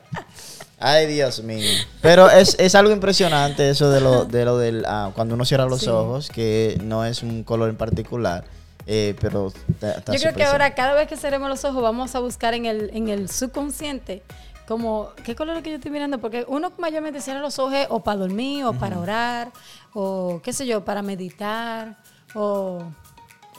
Ay, 0.78 1.06
Dios 1.06 1.42
mío. 1.42 1.66
Pero 2.02 2.28
es, 2.30 2.54
es 2.58 2.74
algo 2.74 2.92
impresionante 2.92 3.70
eso 3.70 3.90
de 3.90 4.00
lo, 4.00 4.24
de 4.26 4.44
lo 4.44 4.58
del... 4.58 4.84
ah, 4.86 5.10
cuando 5.14 5.34
uno 5.34 5.44
cierra 5.44 5.64
los 5.64 5.80
Sí. 5.80 5.88
ojos, 5.88 6.28
que 6.28 6.78
no 6.82 7.04
es 7.04 7.22
un 7.22 7.44
color 7.44 7.70
en 7.70 7.76
particular, 7.76 8.44
eh, 8.86 9.16
pero... 9.20 9.52
Yo 9.80 10.18
creo 10.20 10.34
que 10.34 10.44
ahora 10.44 10.74
cada 10.74 10.92
vez 10.94 11.08
que 11.08 11.16
cerremos 11.16 11.48
los 11.48 11.64
ojos 11.64 11.82
vamos 11.82 12.14
a 12.14 12.20
buscar 12.20 12.52
en 12.54 12.66
el, 12.66 12.90
en 12.92 13.08
el 13.08 13.30
subconsciente 13.30 14.22
como, 14.68 15.10
¿qué 15.24 15.34
color 15.36 15.56
es 15.56 15.62
que 15.62 15.70
yo 15.70 15.76
estoy 15.76 15.92
mirando? 15.92 16.18
Porque 16.18 16.44
uno 16.48 16.72
mayormente 16.78 17.20
cierra 17.20 17.40
los 17.40 17.58
ojos 17.58 17.86
o 17.88 18.00
para 18.02 18.18
dormir, 18.18 18.64
o 18.64 18.72
para 18.74 18.98
orar, 18.98 19.52
o 19.94 20.40
qué 20.42 20.52
sé 20.52 20.66
yo, 20.66 20.84
para 20.84 21.02
meditar, 21.02 21.96
o... 22.34 22.82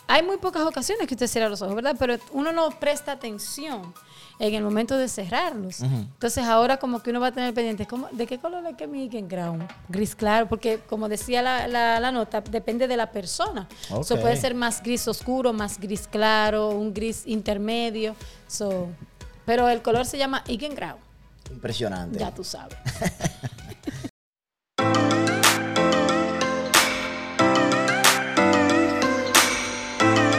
Hay 0.09 0.23
muy 0.23 0.37
pocas 0.37 0.61
ocasiones 0.63 1.05
que 1.05 1.15
usted 1.15 1.27
cierra 1.27 1.49
los 1.49 1.61
ojos, 1.61 1.75
¿verdad? 1.75 1.95
Pero 1.99 2.15
uno 2.31 2.53
no 2.53 2.69
presta 2.79 3.11
atención 3.11 3.93
en 4.39 4.53
el 4.53 4.63
momento 4.63 4.97
de 4.97 5.07
cerrarlos. 5.07 5.81
Entonces 5.81 6.43
ahora 6.45 6.77
como 6.77 7.01
que 7.01 7.09
uno 7.09 7.19
va 7.19 7.27
a 7.27 7.31
tener 7.31 7.53
pendiente, 7.53 7.85
¿cómo- 7.87 8.07
¿de 8.11 8.27
qué 8.27 8.37
color 8.37 8.65
es 8.67 8.75
que 8.75 8.85
mi 8.87 9.07
ground? 9.07 9.67
Gris 9.89 10.15
claro, 10.15 10.47
porque 10.47 10.79
como 10.87 11.09
decía 11.09 11.41
la, 11.41 11.67
la- 11.67 11.99
la 11.99 12.11
nota, 12.11 12.41
depende 12.41 12.87
de 12.87 12.97
la 12.97 13.11
persona. 13.11 13.67
So, 14.03 14.15
Ok. 14.15 14.21
puede 14.21 14.37
ser 14.37 14.53
más 14.55 14.81
gris 14.83 15.07
oscuro, 15.07 15.53
más 15.53 15.79
gris 15.79 16.07
claro, 16.07 16.69
un 16.69 16.93
gris 16.93 17.23
intermedio. 17.25 18.15
So, 18.47 18.87
pero 19.45 19.67
el 19.69 19.81
color 19.81 20.05
se 20.05 20.17
llama 20.17 20.43
Igengrau, 20.47 20.97
Impresionante. 21.51 22.19
ya 22.19 22.31
tú 22.33 22.43
sabes. 22.43 22.77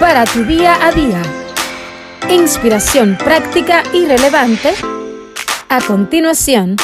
Para 0.01 0.25
tu 0.25 0.45
día 0.45 0.75
a 0.87 0.93
día. 0.93 1.23
Inspiración 2.31 3.17
práctica 3.17 3.83
y 3.95 4.05
relevante. 4.05 4.75
A 5.71 5.81
continuación, 5.81 6.77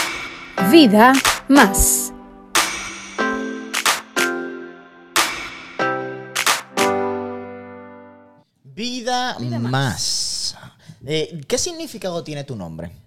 vida 0.73 1.13
más. 1.49 2.15
Vida, 8.65 9.37
más. 9.61 10.57
Eh, 11.05 11.43
¿Qué 11.47 11.59
significado 11.59 12.25
tiene 12.25 12.45
tu 12.45 12.57
nombre? 12.57 13.04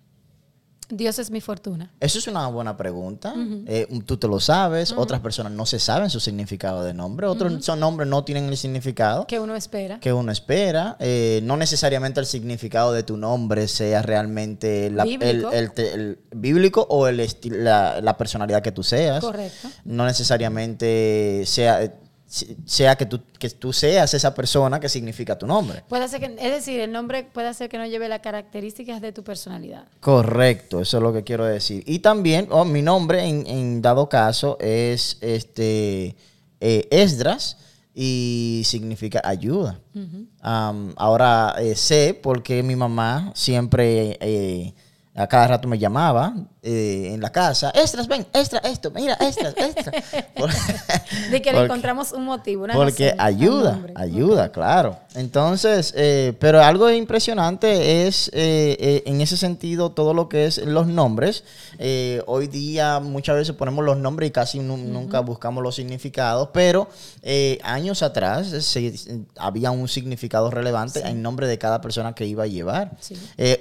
Dios 0.89 1.19
es 1.19 1.31
mi 1.31 1.41
fortuna. 1.41 1.91
Eso 1.99 2.17
es 2.19 2.27
una 2.27 2.47
buena 2.47 2.77
pregunta. 2.77 3.33
Eh, 3.65 3.87
tú 4.05 4.17
te 4.17 4.27
lo 4.27 4.39
sabes, 4.39 4.91
otras 4.93 5.19
personas 5.19 5.51
no 5.51 5.65
se 5.65 5.79
saben 5.79 6.09
su 6.09 6.19
significado 6.19 6.83
de 6.83 6.93
nombre, 6.93 7.27
otros 7.27 7.65
son 7.65 7.79
nombres 7.81 8.07
no 8.07 8.23
tienen 8.23 8.45
el 8.45 8.55
significado 8.57 9.27
Que 9.27 9.39
uno 9.39 9.55
espera. 9.55 9.99
que 9.99 10.13
uno 10.13 10.31
espera. 10.31 10.95
Eh, 10.99 11.41
no 11.43 11.57
necesariamente 11.57 12.19
el 12.19 12.25
significado 12.25 12.93
de 12.93 13.03
tu 13.03 13.17
nombre 13.17 13.67
sea 13.67 14.01
realmente 14.01 14.89
la- 14.89 15.03
Bíblico. 15.03 15.51
el 15.51 16.19
bíblico 16.35 16.85
o 16.89 17.07
el 17.07 17.27
la, 17.43 17.99
la 18.01 18.17
personalidad 18.17 18.61
que 18.61 18.71
tú 18.71 18.83
seas. 18.83 19.19
Correcto. 19.23 19.67
No 19.85 20.05
necesariamente 20.05 21.43
sea, 21.45 21.83
eh, 21.83 21.91
sea 22.27 22.95
que, 22.95 23.05
tú, 23.05 23.21
que 23.39 23.49
tú 23.49 23.71
seas 23.71 24.13
esa 24.13 24.35
persona 24.35 24.79
que 24.79 24.89
significa 24.89 25.37
tu 25.37 25.47
nombre. 25.47 25.83
Puede 25.87 26.07
ser 26.07 26.19
que, 26.19 26.25
es 26.25 26.51
decir, 26.51 26.79
el 26.79 26.91
nombre 26.91 27.23
puede 27.23 27.53
ser 27.53 27.69
que 27.69 27.77
no 27.77 27.85
lleve 27.85 28.09
las 28.09 28.19
características 28.19 29.01
de 29.01 29.13
tu 29.13 29.23
personalidad. 29.23 29.85
Correcto, 30.01 30.81
eso 30.81 30.97
es 30.97 31.03
lo 31.03 31.13
que 31.13 31.23
quiero 31.23 31.45
decir. 31.45 31.83
Y 31.85 31.99
también, 31.99 32.47
oh, 32.51 32.65
mi 32.65 32.81
nombre 32.81 33.23
en, 33.23 33.47
en 33.47 33.81
dado 33.81 34.09
caso 34.09 34.57
es 34.59 35.17
este 35.21 36.15
eh, 36.59 36.87
Esdras 36.91 37.57
y 37.93 38.61
significa 38.65 39.21
ayuda. 39.23 39.79
Ahora 40.41 41.55
eh, 41.59 41.75
sé 41.75 42.19
porque 42.21 42.61
mi 42.61 42.75
mamá 42.75 43.31
siempre 43.35 44.17
eh, 44.21 44.73
a 45.17 45.27
cada 45.27 45.47
rato 45.47 45.67
me 45.67 45.77
llamaba 45.79 46.33
eh, 46.61 47.11
en 47.13 47.21
la 47.21 47.31
casa, 47.31 47.71
Esdras, 47.71 48.07
ven, 48.07 48.25
extra, 48.33 48.59
esto, 48.59 48.91
mira, 48.91 49.15
Esdras, 49.15 49.53
extra. 49.57 49.91
De 51.31 51.41
que 51.41 51.51
le 51.51 51.57
porque- 51.57 51.65
encontramos 51.65 52.11
un 52.11 52.25
motivo, 52.25 52.63
una 52.65 52.73
porque 52.73 53.09
razón 53.11 53.21
ayuda, 53.25 53.79
ayuda, 53.95 54.51
claro. 54.51 54.97
Entonces, 55.15 55.93
eh, 55.97 56.33
pero 56.39 56.61
algo 56.61 56.89
impresionante 56.91 58.05
es 58.07 58.27
eh, 58.33 58.77
eh, 58.79 59.03
en 59.07 59.19
ese 59.21 59.35
sentido 59.37 59.91
todo 59.91 60.13
lo 60.13 60.29
que 60.29 60.45
es 60.45 60.57
los 60.59 60.87
nombres. 60.87 61.43
Eh, 61.79 62.21
hoy 62.27 62.47
día 62.47 62.99
muchas 62.99 63.35
veces 63.35 63.55
ponemos 63.55 63.83
los 63.83 63.97
nombres 63.97 64.29
y 64.29 64.31
casi 64.31 64.59
nu- 64.59 64.77
nunca 64.77 65.19
buscamos 65.21 65.63
los 65.63 65.75
significados, 65.75 66.49
pero 66.53 66.87
eh, 67.23 67.57
años 67.63 68.03
atrás 68.03 68.47
se- 68.47 68.93
había 69.37 69.71
un 69.71 69.87
significado 69.87 70.51
relevante 70.51 70.99
en 71.07 71.21
nombre 71.21 71.47
de 71.47 71.57
cada 71.57 71.81
persona 71.81 72.13
que 72.13 72.25
iba 72.27 72.43
a 72.43 72.47
llevar. 72.47 72.91
Sí. 72.99 73.15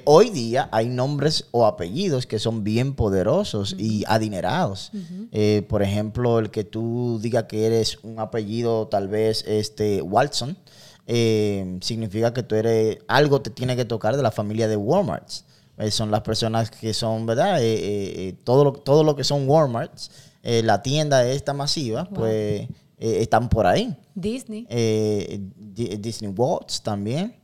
Hoy 0.05 0.31
día 0.31 0.69
hay 0.73 0.89
nombres 0.89 1.46
o 1.53 1.67
apellidos 1.67 2.26
que 2.26 2.38
son 2.38 2.65
bien 2.65 2.95
poderosos 2.95 3.75
y 3.79 4.05
adinerados. 4.07 4.91
Eh, 5.33 5.65
por 5.69 5.83
ejemplo, 5.83 6.38
el 6.38 6.50
que 6.50 6.65
tú 6.65 7.19
digas 7.21 7.45
que 7.45 7.67
eres 7.67 7.99
un 8.03 8.19
apellido 8.21 8.88
tal 8.88 9.09
vez 9.09 9.45
este 9.47 10.00
Watson, 10.03 10.57
eh, 11.07 11.79
significa 11.83 12.33
que 12.33 12.43
tú 12.43 12.55
eres, 12.57 12.99
algo 13.09 13.41
te 13.41 13.50
tiene 13.50 13.76
que 13.76 13.85
tocar 13.85 14.17
de 14.17 14.23
la 14.23 14.31
familia 14.31 14.67
de 14.69 14.76
Walmart. 14.76 15.29
Eh, 15.79 15.91
son 15.91 16.11
las 16.11 16.23
personas 16.23 16.71
que 16.71 16.93
son, 16.95 17.26
¿verdad? 17.26 17.59
Eh, 17.61 18.35
todo, 18.45 18.65
lo, 18.65 18.73
todo 18.73 19.05
lo 19.05 19.15
que 19.15 19.25
son 19.25 19.49
Walmarts, 19.49 20.11
la 20.43 20.81
tienda 20.83 21.26
esta 21.29 21.53
masiva, 21.53 22.09
pues 22.09 22.69
están 22.99 23.49
por 23.49 23.67
ahí 23.67 23.95
Disney. 24.15 24.67
Di- 24.71 25.97
Disney 25.99 26.33
Waltz 26.35 26.81
también. 26.83 27.37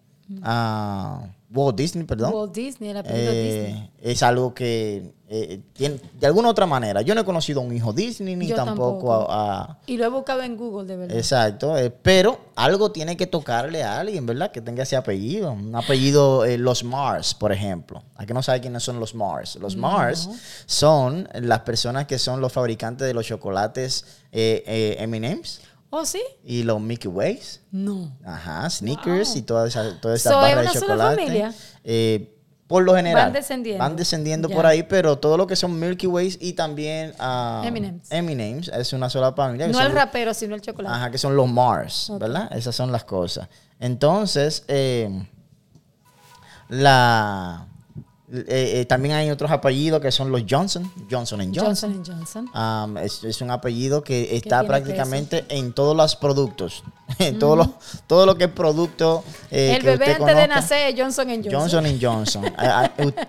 Ah, 0.42 1.26
Walt 1.54 1.76
Disney, 1.76 2.04
perdón. 2.04 2.32
Walt 2.34 2.54
Disney, 2.54 2.90
el 2.90 2.96
apellido 2.96 3.32
Eh, 3.32 3.64
Disney. 3.66 3.90
Es 4.00 4.22
algo 4.22 4.54
que 4.54 5.12
eh, 5.28 5.60
tiene, 5.72 5.98
de 6.18 6.26
alguna 6.26 6.48
otra 6.50 6.66
manera. 6.66 7.00
Yo 7.02 7.14
no 7.14 7.22
he 7.22 7.24
conocido 7.24 7.60
a 7.60 7.64
un 7.64 7.74
hijo 7.74 7.92
Disney 7.92 8.36
ni 8.36 8.46
Yo 8.48 8.56
tampoco, 8.56 9.08
tampoco. 9.08 9.30
a, 9.32 9.60
a- 9.62 9.78
Y 9.86 9.96
lo 9.96 10.04
he 10.04 10.08
buscado 10.08 10.42
en 10.42 10.56
Google, 10.56 10.86
de 10.86 10.96
verdad. 10.96 11.16
Exacto, 11.16 11.76
eh, 11.78 11.90
pero 11.90 12.38
algo 12.54 12.90
tiene 12.92 13.16
que 13.16 13.26
tocarle 13.26 13.82
a 13.82 13.98
alguien, 14.00 14.26
¿verdad? 14.26 14.50
Que 14.50 14.60
tenga 14.60 14.82
ese 14.82 14.96
apellido. 14.96 15.52
Un 15.52 15.74
apellido, 15.74 16.44
eh, 16.44 16.58
los 16.58 16.84
Mars, 16.84 17.34
por 17.34 17.50
ejemplo. 17.52 18.02
¿A 18.16 18.26
que 18.26 18.34
no 18.34 18.42
sabe 18.42 18.60
quiénes 18.60 18.82
son 18.82 19.00
los 19.00 19.14
Mars? 19.14 19.56
Los 19.56 19.76
Mars 19.76 20.28
son 20.66 21.28
las 21.34 21.60
personas 21.60 22.06
que 22.06 22.18
son 22.18 22.40
los 22.40 22.52
fabricantes 22.52 23.06
de 23.06 23.14
los 23.14 23.26
chocolates 23.26 24.04
M&M's 24.32 25.60
¿Oh, 25.94 26.06
sí? 26.06 26.22
y 26.42 26.62
los 26.62 26.80
Mickey 26.80 27.10
Ways. 27.10 27.60
No. 27.70 28.16
Ajá, 28.24 28.68
sneakers 28.70 29.28
Wow. 29.28 29.36
y 29.38 29.42
todas 29.42 29.68
esas 29.68 30.00
toda 30.00 30.14
esa 30.16 30.30
So, 30.30 30.36
¿es 30.46 30.54
barra 30.54 30.62
de 30.62 30.68
una 30.68 30.72
sola 30.72 30.86
chocolate. 30.94 31.16
familia? 31.22 31.54
Eh, 31.84 32.34
por 32.66 32.82
lo 32.84 32.94
general. 32.96 33.24
Van 33.26 33.32
descendiendo. 33.34 33.84
Van 33.84 33.96
descendiendo 33.96 34.48
por 34.48 34.64
ahí, 34.64 34.82
pero 34.84 35.18
todo 35.18 35.36
lo 35.36 35.46
que 35.46 35.54
son 35.54 35.78
Milky 35.78 36.06
Ways 36.06 36.38
y 36.40 36.54
también 36.54 37.12
ah, 37.18 37.62
M&M's. 37.66 38.10
M&M's 38.10 38.68
es 38.68 38.94
una 38.94 39.10
sola 39.10 39.34
familia. 39.34 39.68
No 39.68 39.78
el 39.80 39.84
los- 39.88 39.94
rapero, 39.94 40.32
sino 40.32 40.54
el 40.54 40.62
chocolate. 40.62 40.94
Ajá, 40.94 41.10
que 41.10 41.18
son 41.18 41.36
los 41.36 41.46
Mars. 41.50 42.10
¿verdad? 42.18 42.50
Esas 42.56 42.74
son 42.74 42.90
las 42.90 43.04
cosas. 43.04 43.48
Entonces, 43.78 44.64
eh, 44.68 45.26
la... 46.68 47.66
eh, 48.34 48.80
eh, 48.80 48.84
también 48.86 49.14
hay 49.14 49.30
otros 49.30 49.50
apellidos 49.50 50.00
que 50.00 50.10
son 50.10 50.32
los 50.32 50.42
Johnson, 50.48 50.90
Johnson 51.10 51.38
Johnson. 51.54 51.64
Johnson 51.64 52.04
Johnson. 52.04 52.50
Um, 52.54 52.96
es, 52.98 53.22
es 53.24 53.40
un 53.42 53.50
apellido 53.50 54.02
que 54.02 54.34
está 54.36 54.62
prácticamente 54.64 55.44
en 55.48 55.72
todos 55.72 55.96
los 55.96 56.16
productos. 56.16 56.82
En 57.18 57.38
todos 57.38 57.58
los, 57.58 57.68
todo 58.06 58.24
lo 58.24 58.36
que 58.38 58.44
es 58.44 58.50
producto. 58.50 59.22
eh, 59.50 59.74
el 59.76 59.80
que 59.82 59.86
bebé 59.90 60.12
usted 60.12 60.22
antes 60.22 60.26
de 60.28 60.32
conozca. 60.32 60.54
nacer 60.54 60.88
es 60.94 60.98
Johnson 60.98 61.28
Johnson. 61.28 61.52
Johnson 61.52 61.98
Johnson. 62.00 62.44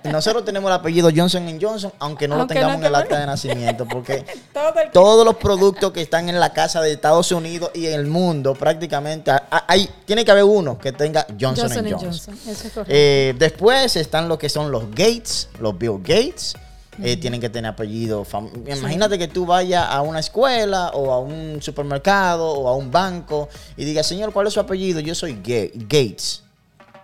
Nosotros 0.06 0.46
tenemos 0.46 0.70
el 0.70 0.76
apellido 0.76 1.10
Johnson 1.14 1.60
Johnson, 1.62 1.92
aunque 2.00 2.26
no 2.30 2.36
Aunque 2.36 2.54
lo 2.54 2.60
tengamos 2.62 2.80
no 2.80 2.88
en 2.88 2.94
el 2.94 2.96
acta 2.96 3.20
de 3.20 3.26
nacimiento, 3.26 3.86
porque 3.86 4.24
Todo 4.54 4.74
el- 4.82 4.92
todos 4.92 5.26
los 5.26 5.36
productos 5.36 5.92
que 5.92 6.02
están 6.02 6.30
en 6.30 6.40
la 6.40 6.54
casa 6.54 6.80
de 6.82 6.94
Estados 6.94 7.30
Unidos 7.34 7.72
y 7.74 7.88
en 7.88 7.94
el 8.00 8.08
mundo, 8.08 8.54
prácticamente, 8.54 9.32
hay, 9.68 9.90
tiene 10.06 10.24
que 10.24 10.32
haber 10.32 10.46
uno 10.46 10.78
que 10.78 10.94
tenga 10.94 11.26
Johnson, 11.38 11.70
Johnson 11.70 12.00
Johnson. 12.00 12.40
Eso 12.48 12.68
es 12.68 12.74
correcto. 12.74 13.40
Después 13.40 13.98
están 13.98 14.30
lo 14.30 14.38
que 14.40 14.48
son 14.48 14.72
los 14.72 14.93
Gates, 14.94 15.50
los 15.60 15.78
Bill 15.78 16.00
Gates. 16.00 16.56
Eh, 17.02 17.18
Tienen 17.18 17.42
que 17.42 17.50
tener 17.50 17.72
apellido. 17.72 18.24
Imagínate 18.68 19.18
que 19.18 19.28
tú 19.28 19.48
vayas 19.48 19.88
a 19.90 20.02
una 20.04 20.20
escuela 20.20 20.92
o 20.94 21.12
a 21.12 21.20
un 21.20 21.60
supermercado 21.60 22.48
o 22.52 22.68
a 22.68 22.76
un 22.76 22.92
banco 22.92 23.50
y 23.76 23.84
digas, 23.84 24.06
señor, 24.06 24.32
¿cuál 24.32 24.46
es 24.46 24.54
su 24.54 24.60
apellido? 24.60 25.00
Yo 25.00 25.16
soy 25.16 25.34
Ga- 25.44 25.72
Gates. 25.74 26.44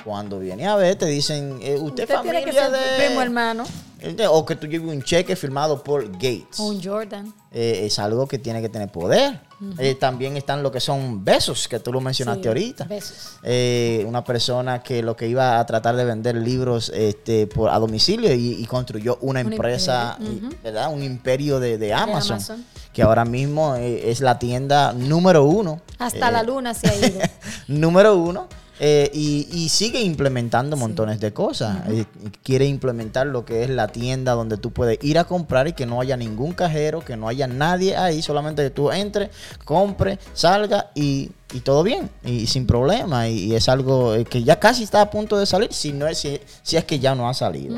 Cuando 0.05 0.37
viene 0.39 0.67
a 0.67 0.75
ver, 0.75 0.95
te 0.95 1.07
dicen, 1.07 1.57
eh, 1.61 1.75
usted, 1.79 2.03
Usted 2.03 2.21
tiene 2.21 2.43
que 2.45 2.51
familia 2.53 2.69
ser 2.69 2.71
de... 2.99 3.05
primo 3.07 3.21
hermano 3.21 3.63
Ente- 3.99 4.27
O 4.29 4.45
que 4.45 4.55
tú 4.55 4.65
lleves 4.67 4.87
un 4.87 5.01
cheque 5.03 5.35
firmado 5.35 5.83
por 5.83 6.09
Gates. 6.13 6.59
o 6.59 6.67
un 6.67 6.81
Jordan. 6.81 7.33
Eh, 7.51 7.81
es 7.85 7.97
algo 7.99 8.27
que 8.27 8.37
tiene 8.37 8.61
que 8.61 8.69
tener 8.69 8.89
poder. 8.89 9.41
Eh, 9.77 9.95
también 9.95 10.37
están 10.37 10.63
lo 10.63 10.71
que 10.71 10.79
son 10.79 11.23
besos, 11.25 11.67
que 11.67 11.79
tú 11.79 11.91
lo 11.91 11.99
mencionaste 11.99 12.43
Sí, 12.43 12.47
ahorita. 12.47 12.83
besos. 12.85 13.31
Eh, 13.43 14.05
una 14.07 14.23
persona 14.23 14.81
que 14.81 15.01
lo 15.03 15.15
que 15.15 15.27
iba 15.27 15.59
a 15.59 15.65
tratar 15.65 15.95
de 15.97 16.05
vender 16.05 16.35
libros 16.35 16.89
este, 16.95 17.45
por, 17.47 17.69
a 17.69 17.77
domicilio 17.77 18.33
y, 18.33 18.53
y 18.53 18.65
construyó 18.65 19.17
una 19.21 19.41
Un 19.41 19.51
empresa. 19.51 20.17
¿verdad? 20.63 20.93
Un 20.93 21.03
imperio 21.03 21.59
de, 21.59 21.77
de 21.77 21.93
Amazon, 21.93 22.37
Amazon. 22.37 22.65
que 22.93 23.01
ahora 23.01 23.25
mismo 23.25 23.75
eh, 23.75 24.09
es 24.11 24.21
la 24.21 24.39
tienda 24.39 24.93
número 24.93 25.43
uno. 25.43 25.81
Hasta 25.97 26.29
eh, 26.29 26.31
la 26.31 26.43
luna 26.43 26.73
se 26.73 26.87
ha 26.87 26.95
ido. 26.95 27.19
número 27.67 28.15
uno. 28.15 28.47
Eh, 28.81 29.11
y, 29.13 29.47
y 29.51 29.67
sigue 29.67 30.01
implementando 30.01 30.77
montones 30.77 31.19
de 31.19 31.33
cosas. 31.33 31.79
Eh, 31.89 32.05
quiere 32.43 32.65
implementar 32.65 33.27
lo 33.27 33.43
que 33.43 33.63
es 33.63 33.69
la 33.69 33.89
tienda 33.89 34.33
donde 34.33 34.55
tú 34.57 34.71
puedes 34.71 34.97
ir 35.03 35.19
a 35.19 35.25
comprar 35.25 35.67
y 35.67 35.73
que 35.73 35.85
no 35.85 35.99
haya 35.99 36.15
ningún 36.15 36.53
cajero, 36.53 37.01
que 37.01 37.17
no 37.17 37.27
haya 37.27 37.45
nadie 37.45 37.97
ahí, 37.97 38.21
solamente 38.21 38.63
que 38.63 38.69
tú 38.69 38.89
entres, 38.89 39.31
compre, 39.65 40.17
salga 40.33 40.91
y, 40.95 41.31
y 41.53 41.59
todo 41.59 41.83
bien, 41.83 42.09
y, 42.23 42.47
sin 42.47 42.65
problema. 42.65 43.27
Y, 43.27 43.51
y 43.51 43.55
es 43.55 43.67
algo 43.67 44.15
eh, 44.15 44.23
que 44.23 44.43
ya 44.43 44.59
casi 44.59 44.83
está 44.83 45.01
a 45.01 45.11
punto 45.11 45.37
de 45.37 45.45
salir, 45.45 45.73
si, 45.73 45.91
no 45.91 46.07
es, 46.07 46.19
si, 46.19 46.39
si 46.63 46.77
es 46.77 46.85
que 46.85 46.99
ya 46.99 47.15
no 47.15 47.27
ha 47.27 47.33
salido. 47.33 47.75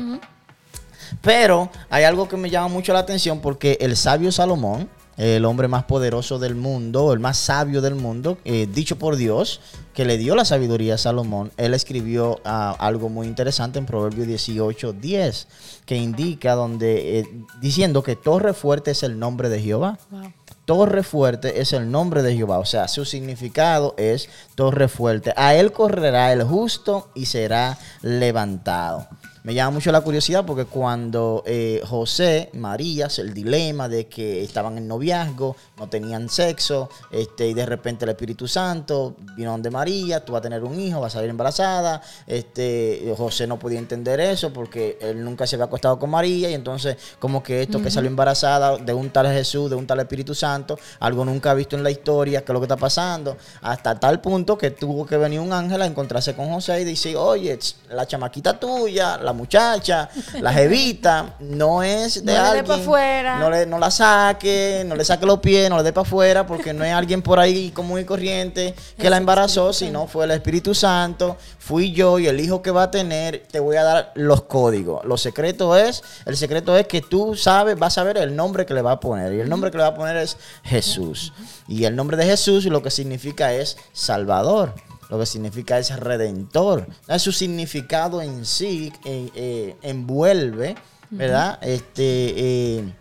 Pero 1.20 1.68
hay 1.90 2.04
algo 2.04 2.28
que 2.28 2.36
me 2.36 2.48
llama 2.48 2.68
mucho 2.68 2.92
la 2.92 3.00
atención 3.00 3.40
porque 3.40 3.76
el 3.80 3.96
sabio 3.96 4.30
Salomón, 4.30 4.88
el 5.16 5.44
hombre 5.44 5.68
más 5.68 5.84
poderoso 5.84 6.38
del 6.38 6.54
mundo, 6.54 7.12
el 7.12 7.20
más 7.20 7.36
sabio 7.36 7.80
del 7.80 7.94
mundo, 7.94 8.38
eh, 8.44 8.66
dicho 8.72 8.98
por 8.98 9.16
Dios, 9.16 9.60
que 9.94 10.04
le 10.04 10.16
dio 10.16 10.34
la 10.34 10.44
sabiduría 10.44 10.94
a 10.94 10.98
Salomón, 10.98 11.52
él 11.56 11.74
escribió 11.74 12.40
ah, 12.44 12.74
algo 12.78 13.08
muy 13.08 13.26
interesante 13.26 13.78
en 13.78 13.86
Proverbio 13.86 14.24
18, 14.24 14.94
10, 14.94 15.48
que 15.84 15.96
indica 15.96 16.54
donde, 16.54 17.20
eh, 17.20 17.26
diciendo 17.60 18.02
que 18.02 18.16
torre 18.16 18.54
fuerte 18.54 18.92
es 18.92 19.02
el 19.02 19.18
nombre 19.18 19.48
de 19.48 19.60
Jehová. 19.60 19.98
Wow. 20.10 20.32
Torre 20.64 21.02
fuerte 21.02 21.60
es 21.60 21.72
el 21.72 21.90
nombre 21.90 22.22
de 22.22 22.36
Jehová, 22.36 22.58
o 22.58 22.64
sea, 22.64 22.86
su 22.86 23.04
significado 23.04 23.94
es 23.98 24.28
torre 24.54 24.86
fuerte. 24.86 25.34
A 25.36 25.54
él 25.54 25.72
correrá 25.72 26.32
el 26.32 26.44
justo 26.44 27.10
y 27.14 27.26
será 27.26 27.78
levantado. 28.00 29.08
Me 29.44 29.54
llama 29.54 29.72
mucho 29.72 29.90
la 29.90 30.00
curiosidad 30.02 30.46
porque 30.46 30.66
cuando 30.66 31.42
eh, 31.46 31.82
José, 31.84 32.50
María, 32.52 33.08
el 33.18 33.34
dilema 33.34 33.88
de 33.88 34.06
que 34.06 34.44
estaban 34.44 34.78
en 34.78 34.86
noviazgo, 34.86 35.56
no 35.78 35.88
tenían 35.88 36.28
sexo, 36.28 36.88
este, 37.10 37.48
y 37.48 37.54
de 37.54 37.66
repente 37.66 38.04
el 38.04 38.10
Espíritu 38.10 38.46
Santo 38.46 39.16
vino 39.36 39.50
donde 39.50 39.68
María, 39.68 40.24
tú 40.24 40.32
vas 40.32 40.38
a 40.38 40.42
tener 40.42 40.62
un 40.62 40.78
hijo, 40.78 41.00
vas 41.00 41.14
a 41.14 41.18
salir 41.18 41.30
embarazada. 41.30 42.00
Este, 42.24 43.12
José 43.18 43.48
no 43.48 43.58
podía 43.58 43.80
entender 43.80 44.20
eso 44.20 44.52
porque 44.52 44.96
él 45.00 45.24
nunca 45.24 45.44
se 45.44 45.56
había 45.56 45.64
acostado 45.64 45.98
con 45.98 46.10
María, 46.10 46.48
y 46.48 46.54
entonces, 46.54 46.96
como 47.18 47.42
que 47.42 47.62
esto 47.62 47.82
que 47.82 47.90
salió 47.90 48.08
embarazada 48.08 48.76
de 48.76 48.94
un 48.94 49.10
tal 49.10 49.26
Jesús, 49.26 49.68
de 49.68 49.74
un 49.74 49.88
tal 49.88 49.98
Espíritu 49.98 50.36
Santo, 50.36 50.78
algo 51.00 51.24
nunca 51.24 51.52
visto 51.54 51.74
en 51.74 51.82
la 51.82 51.90
historia, 51.90 52.44
qué 52.44 52.52
es 52.52 52.54
lo 52.54 52.60
que 52.60 52.66
está 52.66 52.76
pasando, 52.76 53.36
hasta 53.60 53.98
tal 53.98 54.20
punto 54.20 54.56
que 54.56 54.70
tuvo 54.70 55.04
que 55.04 55.16
venir 55.16 55.40
un 55.40 55.52
ángel 55.52 55.82
a 55.82 55.86
encontrarse 55.86 56.36
con 56.36 56.48
José 56.48 56.80
y 56.80 56.84
decir, 56.84 57.16
oye, 57.16 57.58
la 57.90 58.06
chamaquita 58.06 58.60
tuya, 58.60 59.18
la 59.18 59.31
muchacha, 59.32 60.08
la 60.40 60.52
jevita, 60.52 61.34
no 61.40 61.82
es 61.82 62.24
de 62.24 62.32
No 62.34 62.38
le 62.42 62.52
dé 62.54 62.58
alguien. 62.58 62.80
fuera. 62.80 63.38
No, 63.38 63.50
le, 63.50 63.66
no 63.66 63.78
la 63.78 63.90
saque, 63.90 64.84
no 64.86 64.96
le 64.96 65.04
saque 65.04 65.26
los 65.26 65.40
pies, 65.40 65.70
no 65.70 65.76
le 65.76 65.82
dé 65.82 65.92
para 65.92 66.06
afuera, 66.06 66.46
porque 66.46 66.72
no 66.72 66.84
es 66.84 66.92
alguien 66.92 67.22
por 67.22 67.38
ahí 67.38 67.70
común 67.70 68.00
y 68.00 68.04
corriente 68.04 68.74
que 68.98 69.08
la 69.08 69.16
embarazó, 69.16 69.72
sino 69.72 70.06
fue 70.06 70.24
el 70.24 70.32
Espíritu 70.32 70.74
Santo, 70.74 71.36
fui 71.58 71.92
yo 71.92 72.18
y 72.18 72.26
el 72.26 72.40
hijo 72.40 72.62
que 72.62 72.70
va 72.70 72.84
a 72.84 72.90
tener, 72.90 73.46
te 73.50 73.60
voy 73.60 73.76
a 73.76 73.84
dar 73.84 74.12
los 74.14 74.42
códigos. 74.42 75.04
Lo 75.04 75.16
secreto 75.16 75.76
es, 75.76 76.02
el 76.26 76.36
secreto 76.36 76.76
es 76.76 76.86
que 76.86 77.00
tú 77.00 77.36
sabes, 77.36 77.78
vas 77.78 77.98
a 77.98 78.02
ver 78.02 78.18
el 78.18 78.34
nombre 78.34 78.66
que 78.66 78.74
le 78.74 78.82
va 78.82 78.92
a 78.92 79.00
poner. 79.00 79.32
Y 79.32 79.40
el 79.40 79.48
nombre 79.48 79.70
que 79.70 79.76
le 79.78 79.84
va 79.84 79.90
a 79.90 79.94
poner 79.94 80.16
es 80.16 80.36
Jesús. 80.64 81.32
Y 81.68 81.84
el 81.84 81.94
nombre 81.94 82.16
de 82.16 82.24
Jesús 82.24 82.64
lo 82.72 82.82
que 82.82 82.90
significa 82.90 83.52
es 83.52 83.76
Salvador. 83.92 84.74
Lo 85.12 85.18
que 85.18 85.26
significa 85.26 85.78
es 85.78 85.94
redentor. 85.94 86.86
Su 87.18 87.32
significado 87.32 88.22
en 88.22 88.46
sí 88.46 88.90
eh, 89.04 89.28
eh, 89.34 89.76
envuelve, 89.82 90.74
¿verdad? 91.10 91.58
Este, 91.60 92.78
eh, 92.78 92.92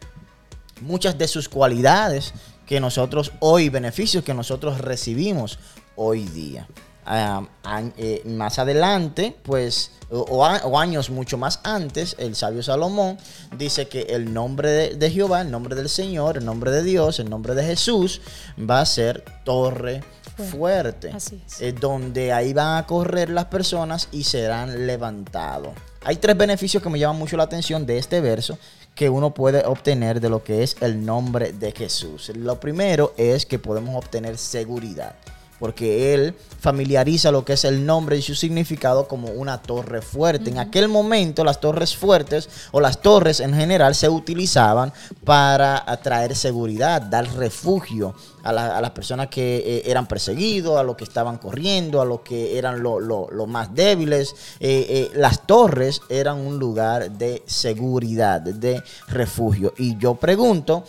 muchas 0.81 1.17
de 1.17 1.29
sus 1.29 1.47
cualidades 1.47 2.33
que 2.67 2.81
nosotros 2.81 3.31
hoy, 3.39 3.69
beneficios 3.69 4.25
que 4.25 4.33
nosotros 4.33 4.79
recibimos 4.79 5.57
hoy 5.95 6.25
día. 6.25 6.67
An- 7.05 7.93
eh, 7.97 8.21
más 8.25 8.59
adelante, 8.59 9.35
pues, 9.43 9.91
o, 10.09 10.19
o 10.19 10.45
a- 10.45 10.61
o 10.65 10.77
años 10.79 11.09
mucho 11.09 11.37
más 11.37 11.59
antes, 11.63 12.15
el 12.19 12.35
sabio 12.35 12.61
Salomón 12.63 13.17
dice 13.57 13.87
que 13.87 14.01
el 14.01 14.33
nombre 14.33 14.69
de, 14.69 14.95
de 14.95 15.09
Jehová, 15.11 15.41
el 15.41 15.51
nombre 15.51 15.75
del 15.75 15.89
Señor, 15.89 16.37
el 16.37 16.45
nombre 16.45 16.71
de 16.71 16.83
Dios, 16.83 17.19
el 17.19 17.29
nombre 17.29 17.55
de 17.55 17.63
Jesús, 17.63 18.21
va 18.59 18.81
a 18.81 18.85
ser 18.85 19.23
torre 19.43 20.03
fuerte. 20.51 21.11
Así 21.11 21.41
es. 21.45 21.61
Eh, 21.61 21.71
donde 21.73 22.31
ahí 22.33 22.53
van 22.53 22.77
a 22.77 22.85
correr 22.87 23.29
las 23.29 23.45
personas 23.45 24.07
y 24.11 24.23
serán 24.23 24.87
levantados. 24.87 25.73
Hay 26.03 26.15
tres 26.17 26.35
beneficios 26.35 26.81
que 26.81 26.89
me 26.89 26.97
llaman 26.97 27.17
mucho 27.19 27.37
la 27.37 27.43
atención 27.43 27.85
de 27.85 27.97
este 27.99 28.21
verso 28.21 28.57
que 28.95 29.07
uno 29.09 29.33
puede 29.33 29.63
obtener 29.65 30.19
de 30.19 30.29
lo 30.29 30.43
que 30.43 30.63
es 30.63 30.75
el 30.81 31.05
nombre 31.05 31.53
de 31.53 31.71
Jesús. 31.71 32.29
Lo 32.35 32.59
primero 32.59 33.13
es 33.17 33.45
que 33.45 33.59
podemos 33.59 33.95
obtener 33.95 34.37
seguridad. 34.37 35.15
Porque 35.61 36.13
él 36.13 36.35
familiariza 36.59 37.31
lo 37.31 37.45
que 37.45 37.53
es 37.53 37.63
el 37.63 37.85
nombre 37.85 38.17
y 38.17 38.21
su 38.21 38.35
significado 38.35 39.07
como 39.07 39.29
una 39.29 39.61
torre 39.61 40.01
fuerte. 40.01 40.49
En 40.49 40.57
aquel 40.57 40.89
momento 40.89 41.43
las 41.45 41.61
torres 41.61 41.95
fuertes 41.95 42.49
o 42.71 42.81
las 42.81 43.01
torres 43.01 43.39
en 43.39 43.53
general 43.53 43.95
se 43.95 44.09
utilizaban 44.09 44.91
para 45.23 45.83
atraer 45.89 46.35
seguridad, 46.35 47.01
dar 47.01 47.25
refugio 47.35 48.13
a, 48.43 48.51
la- 48.51 48.75
a 48.77 48.81
las 48.81 48.91
personas 48.91 49.27
que 49.27 49.57
eh, 49.57 49.83
eran 49.85 50.07
perseguidos, 50.07 50.77
a 50.79 50.83
los 50.83 50.95
que 50.97 51.03
estaban 51.03 51.37
corriendo, 51.37 52.01
a 52.01 52.05
los 52.05 52.21
que 52.21 52.57
eran 52.57 52.81
lo- 52.81 52.99
lo- 52.99 53.29
los 53.31 53.47
más 53.47 53.73
débiles. 53.73 54.33
Eh, 54.59 54.85
eh, 54.89 55.11
las 55.15 55.45
torres 55.47 56.01
eran 56.09 56.37
un 56.39 56.57
lugar 56.57 57.11
de 57.11 57.43
seguridad, 57.45 58.41
de 58.41 58.81
refugio. 59.07 59.73
Y 59.77 59.95
yo 59.97 60.15
pregunto 60.15 60.83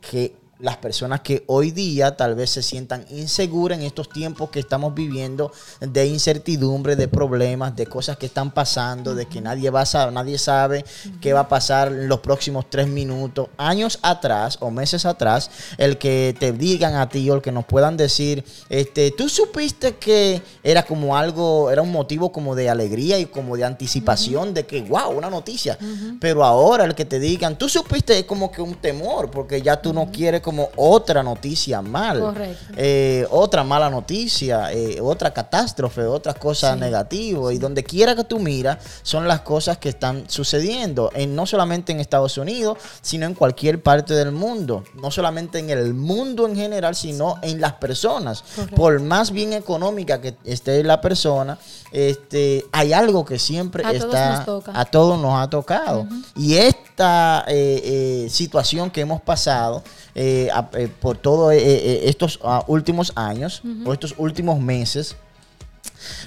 que 0.00 0.45
las 0.58 0.78
personas 0.78 1.20
que 1.20 1.44
hoy 1.46 1.70
día 1.70 2.16
tal 2.16 2.34
vez 2.34 2.50
se 2.50 2.62
sientan 2.62 3.04
inseguras 3.10 3.78
en 3.78 3.84
estos 3.84 4.08
tiempos 4.08 4.50
que 4.50 4.60
estamos 4.60 4.94
viviendo 4.94 5.52
de 5.80 6.06
incertidumbre, 6.06 6.96
de 6.96 7.08
problemas, 7.08 7.76
de 7.76 7.86
cosas 7.86 8.16
que 8.16 8.26
están 8.26 8.50
pasando, 8.50 9.14
de 9.14 9.26
que 9.26 9.40
nadie 9.40 9.68
va 9.70 9.82
a 9.82 9.86
saber, 9.86 10.14
nadie 10.14 10.38
sabe 10.38 10.84
qué 11.20 11.32
va 11.32 11.40
a 11.40 11.48
pasar 11.48 11.88
en 11.88 12.08
los 12.08 12.20
próximos 12.20 12.66
tres 12.70 12.88
minutos. 12.88 13.48
Años 13.58 13.98
atrás 14.02 14.56
o 14.60 14.70
meses 14.70 15.04
atrás, 15.04 15.50
el 15.76 15.98
que 15.98 16.34
te 16.38 16.52
digan 16.52 16.94
a 16.94 17.08
ti 17.08 17.28
o 17.28 17.34
el 17.34 17.42
que 17.42 17.52
nos 17.52 17.66
puedan 17.66 17.96
decir, 17.96 18.44
este, 18.70 19.10
tú 19.10 19.28
supiste 19.28 19.96
que 19.96 20.40
era 20.62 20.84
como 20.84 21.16
algo, 21.16 21.70
era 21.70 21.82
un 21.82 21.92
motivo 21.92 22.32
como 22.32 22.54
de 22.54 22.70
alegría 22.70 23.18
y 23.18 23.26
como 23.26 23.56
de 23.56 23.64
anticipación 23.64 24.54
de 24.54 24.64
que, 24.64 24.82
wow, 24.82 25.10
una 25.10 25.28
noticia. 25.28 25.78
Pero 26.20 26.44
ahora 26.44 26.84
el 26.84 26.94
que 26.94 27.04
te 27.04 27.18
digan, 27.18 27.58
tú 27.58 27.68
supiste 27.68 28.18
es 28.18 28.24
como 28.24 28.50
que 28.50 28.62
un 28.62 28.74
temor, 28.76 29.30
porque 29.30 29.60
ya 29.60 29.80
tú 29.80 29.92
no 29.92 30.10
quieres 30.10 30.40
como 30.46 30.70
otra 30.76 31.24
noticia 31.24 31.82
mal. 31.82 32.20
Correcto. 32.20 32.74
Eh, 32.76 33.26
otra 33.32 33.64
mala 33.64 33.90
noticia, 33.90 34.72
eh, 34.72 35.00
otra 35.00 35.34
catástrofe, 35.34 36.02
otras 36.02 36.36
cosas 36.36 36.78
negativas. 36.78 37.52
Y 37.52 37.58
donde 37.58 37.82
quiera 37.82 38.14
que 38.14 38.22
tú 38.22 38.38
miras, 38.38 38.78
son 39.02 39.26
las 39.26 39.40
cosas 39.40 39.78
que 39.78 39.88
están 39.88 40.30
sucediendo. 40.30 41.10
En, 41.14 41.34
no 41.34 41.46
solamente 41.46 41.90
en 41.90 41.98
Estados 41.98 42.38
Unidos, 42.38 42.78
sino 43.02 43.26
en 43.26 43.34
cualquier 43.34 43.82
parte 43.82 44.14
del 44.14 44.30
mundo. 44.30 44.84
No 44.94 45.10
solamente 45.10 45.58
en 45.58 45.70
el 45.70 45.94
mundo 45.94 46.46
en 46.46 46.54
general, 46.54 46.94
sino 46.94 47.40
en 47.42 47.60
las 47.60 47.72
personas. 47.72 48.44
Correcto. 48.54 48.76
Por 48.76 49.00
más 49.00 49.32
bien 49.32 49.52
económica 49.52 50.20
que 50.20 50.36
esté 50.44 50.84
la 50.84 51.00
persona, 51.00 51.58
este, 51.90 52.64
hay 52.70 52.92
algo 52.92 53.24
que 53.24 53.40
siempre 53.40 53.84
A 53.84 53.88
todos 53.98 54.04
está 54.04 54.36
nos 54.36 54.44
toca. 54.44 54.72
a 54.80 54.84
todos 54.84 55.20
nos 55.20 55.42
ha 55.42 55.50
tocado. 55.50 56.06
Y 56.36 56.54
esta 56.54 57.44
eh, 57.48 58.28
situación 58.30 58.92
que 58.92 59.00
hemos 59.00 59.20
pasado 59.20 59.82
eh, 60.18 60.35
a- 60.52 60.68
eh, 60.74 60.88
por 61.00 61.16
todos 61.16 61.52
estos 61.54 62.38
ah, 62.44 62.62
últimos 62.66 63.12
años 63.14 63.62
o 63.86 63.92
estos 63.92 64.14
últimos 64.18 64.58
meses, 64.60 65.16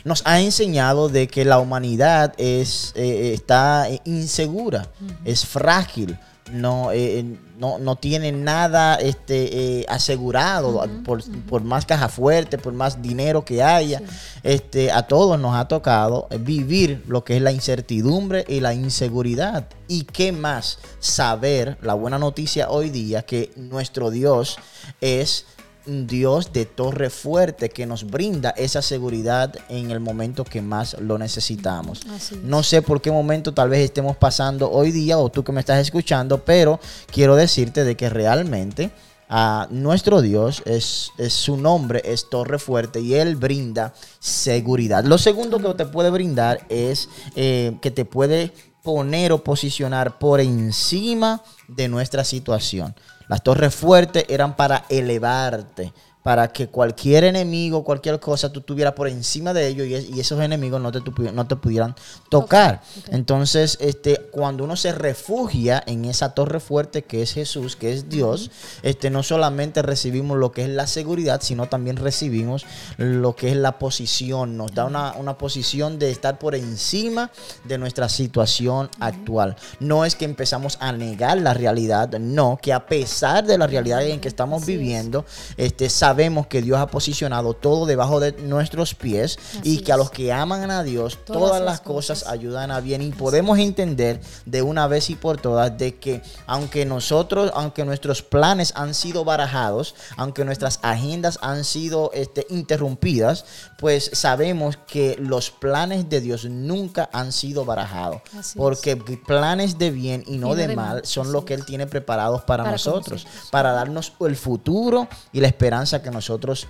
nos 0.04 0.22
ha 0.26 0.40
enseñado 0.42 1.10
de 1.10 1.28
que 1.28 1.46
la 1.46 1.60
humanidad 1.60 2.34
es, 2.38 2.92
eh, 2.96 3.34
está 3.34 3.90
eh, 3.90 4.00
insegura, 4.06 4.88
es 5.26 5.46
frágil. 5.46 6.18
No, 6.52 6.92
eh, 6.92 7.24
no, 7.60 7.78
no 7.78 7.98
tiene 7.98 8.32
nada 8.32 8.96
este, 8.96 9.82
eh, 9.82 9.86
asegurado, 9.90 10.82
por, 11.04 11.22
por 11.42 11.62
más 11.62 11.86
caja 11.86 12.08
fuerte, 12.08 12.58
por 12.58 12.72
más 12.72 13.02
dinero 13.02 13.44
que 13.44 13.62
haya. 13.62 14.02
Este, 14.44 14.92
a 14.92 15.04
todos 15.04 15.38
nos 15.38 15.56
ha 15.56 15.68
tocado 15.68 16.30
vivir 16.40 17.04
lo 17.08 17.26
que 17.26 17.36
es 17.36 17.42
la 17.42 17.52
incertidumbre 17.52 18.46
y 18.48 18.62
la 18.62 18.74
inseguridad. 18.74 19.68
¿Y 19.90 20.06
qué 20.06 20.32
más? 20.32 20.80
Saber 21.00 21.78
la 21.82 21.96
buena 21.96 22.18
noticia 22.18 22.70
hoy 22.70 22.90
día 22.90 23.24
que 23.24 23.52
nuestro 23.58 24.10
Dios 24.10 24.58
es 25.02 25.46
Dios 25.86 26.54
de 26.54 26.66
torre 26.66 27.10
fuerte 27.10 27.70
que 27.70 27.86
nos 27.86 28.06
brinda 28.10 28.52
esa 28.52 28.82
seguridad 28.82 29.56
en 29.70 29.92
el 29.92 30.00
momento 30.00 30.44
que 30.44 30.62
más 30.62 31.00
lo 31.00 31.18
necesitamos. 31.18 32.02
No 32.44 32.64
sé 32.64 32.82
por 32.82 33.02
qué 33.02 33.12
momento 33.12 33.54
tal 33.54 33.70
vez 33.70 33.80
estemos 33.80 34.18
pasando 34.18 34.70
hoy 34.72 34.92
día 34.92 35.18
o 35.18 35.30
tú 35.30 35.44
que 35.44 35.52
me 35.52 35.60
estás 35.60 35.80
escuchando, 35.80 36.44
pero 36.44 36.80
quiero 37.12 37.36
decirte 37.36 37.84
de 37.84 37.96
que 37.96 38.10
realmente 38.10 38.92
a 39.30 39.68
nuestro 39.70 40.22
Dios, 40.22 40.64
es, 40.66 41.12
es 41.20 41.34
su 41.34 41.56
nombre, 41.56 42.02
es 42.04 42.30
torre 42.32 42.58
fuerte 42.58 43.00
y 43.00 43.14
Él 43.14 43.36
brinda 43.36 43.94
seguridad. 44.20 45.04
Lo 45.04 45.20
segundo 45.20 45.60
que 45.60 45.74
te 45.76 45.86
puede 45.86 46.10
brindar 46.10 46.66
es 46.68 47.10
eh, 47.36 47.78
que 47.80 47.92
te 47.92 48.06
puede 48.06 48.52
poner 48.82 49.32
o 49.32 49.44
posicionar 49.44 50.18
por 50.18 50.40
encima 50.40 51.44
de 51.68 51.88
nuestra 51.88 52.24
situación. 52.24 52.96
Las 53.30 53.44
torres 53.44 53.76
fuertes 53.76 54.26
eran 54.28 54.56
para 54.56 54.86
elevarte, 54.90 55.94
para 56.24 56.50
que 56.52 56.68
cualquier 56.68 57.24
enemigo, 57.24 57.84
cualquier 57.84 58.20
cosa, 58.20 58.52
tú 58.52 58.60
estuvieras 58.60 58.94
por 58.94 59.08
encima 59.08 59.54
de 59.54 59.68
ellos 59.68 59.88
y, 59.88 59.96
es- 59.96 60.10
y 60.10 60.20
esos 60.20 60.40
enemigos 60.42 60.82
no 60.82 60.92
te, 60.92 61.02
no 61.32 61.48
te 61.48 61.56
pudieran 61.56 61.96
tocar. 62.30 62.82
Entonces, 63.08 63.78
este, 63.80 64.18
cuando 64.32 64.66
uno 64.66 64.76
se 64.76 64.92
refugia 64.92 65.82
en 65.88 66.06
esa 66.06 66.34
torre 66.34 66.60
fuerte 66.60 67.04
que 67.04 67.22
es 67.22 67.34
Jesús, 67.34 67.76
que 67.78 67.94
es 67.94 68.10
Dios, 68.10 68.52
este, 68.84 69.10
no 69.10 69.24
solamente 69.24 69.82
recibimos 69.82 70.38
lo 70.38 70.52
que 70.52 70.64
es 70.64 70.70
la 70.70 70.88
seguridad, 70.88 71.42
sino 71.42 71.68
también 71.68 71.96
recibimos 71.96 72.66
lo 72.98 73.36
que 73.36 73.50
es 73.52 73.56
la 73.56 73.80
posición. 73.80 74.58
Nos 74.58 74.74
da 74.74 74.86
una, 74.86 75.14
una 75.14 75.38
posición 75.38 76.00
de 76.00 76.12
estar 76.12 76.38
por 76.38 76.54
encima 76.54 77.32
de 77.64 77.78
nuestra 77.78 78.10
situación 78.10 78.90
actual. 79.00 79.56
No 79.80 80.04
es 80.06 80.16
que 80.16 80.26
empezamos 80.26 80.78
a 80.82 80.92
negar 80.92 81.38
la 81.38 81.54
realidad, 81.54 82.10
no, 82.20 82.60
que 82.62 82.74
a 82.74 82.86
pesar 82.88 83.46
de 83.46 83.58
la 83.58 83.68
realidad 83.68 84.04
en 84.06 84.20
que 84.20 84.28
estamos 84.28 84.66
viviendo, 84.66 85.26
este, 85.58 85.90
sabemos 85.90 86.09
que 86.48 86.62
Dios 86.62 86.80
ha 86.80 86.88
posicionado 86.88 87.54
todo 87.54 87.86
debajo 87.86 88.20
de 88.20 88.34
nuestros 88.34 88.96
pies 88.96 89.38
y 89.64 89.80
que 89.80 89.92
a 89.92 89.98
los 89.98 90.12
que 90.12 90.32
aman 90.34 90.72
a 90.72 90.84
Dios, 90.84 91.18
Todas 91.26 91.42
todas, 91.42 91.62
las 91.62 91.82
cosas 91.82 92.20
cosas. 92.20 92.34
ayudan 92.34 92.72
a 92.72 92.80
bien 92.80 93.02
y 93.02 93.12
podemos 93.12 93.58
entender 93.60 94.20
de 94.46 94.62
una 94.62 94.88
vez 94.88 95.10
y 95.10 95.16
por 95.16 95.40
todas 95.40 95.78
de 95.78 95.96
que 95.96 96.22
aunque 96.48 96.86
nosotros, 96.86 97.52
aunque 97.54 97.86
nuestros 97.86 98.22
planes 98.22 98.74
han 98.76 98.94
sido 98.94 99.24
barajados, 99.24 99.96
aunque 100.18 100.46
nuestras 100.46 100.80
agendas 100.82 101.40
han 101.42 101.64
sido 101.64 102.12
este, 102.14 102.46
interrumpidas, 102.50 103.46
pues 103.78 104.10
sabemos 104.14 104.78
que 104.88 105.16
los 105.20 105.52
planes 105.52 106.10
de 106.10 106.22
Dios 106.22 106.46
nunca 106.46 107.10
han 107.14 107.32
sido 107.32 107.66
barajados, 107.66 108.22
Así 108.38 108.58
porque 108.58 108.96
planes 108.96 109.78
de 109.78 109.92
bien 109.92 110.24
y 110.28 110.38
no, 110.38 110.56
de, 110.56 110.76
mal 110.76 111.02
son 111.06 111.28
así 111.28 111.34
lo 111.34 111.46
que. 111.46 111.54
Él 111.54 111.66
tiene 111.66 111.88
preparados 111.88 112.44
para, 112.44 112.70
nosotros. 112.70 113.28
para 113.52 113.72
darnos 113.72 114.14
el 114.22 114.36
futuro 114.36 115.08
y 115.34 115.42
la 115.42 115.48
esperanza 115.48 115.99
que 116.02 116.12
nosotros 116.12 116.68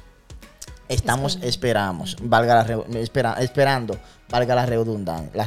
estamos 0.88 1.38
esperamos, 1.42 2.16
valga 2.22 2.56
la 2.56 2.64
re- 2.64 3.02
espera- 3.02 3.36
esperando, 3.40 3.96
valga 4.30 4.56
la 4.56 4.66
redundancia, 4.66 5.30
la, 5.36 5.44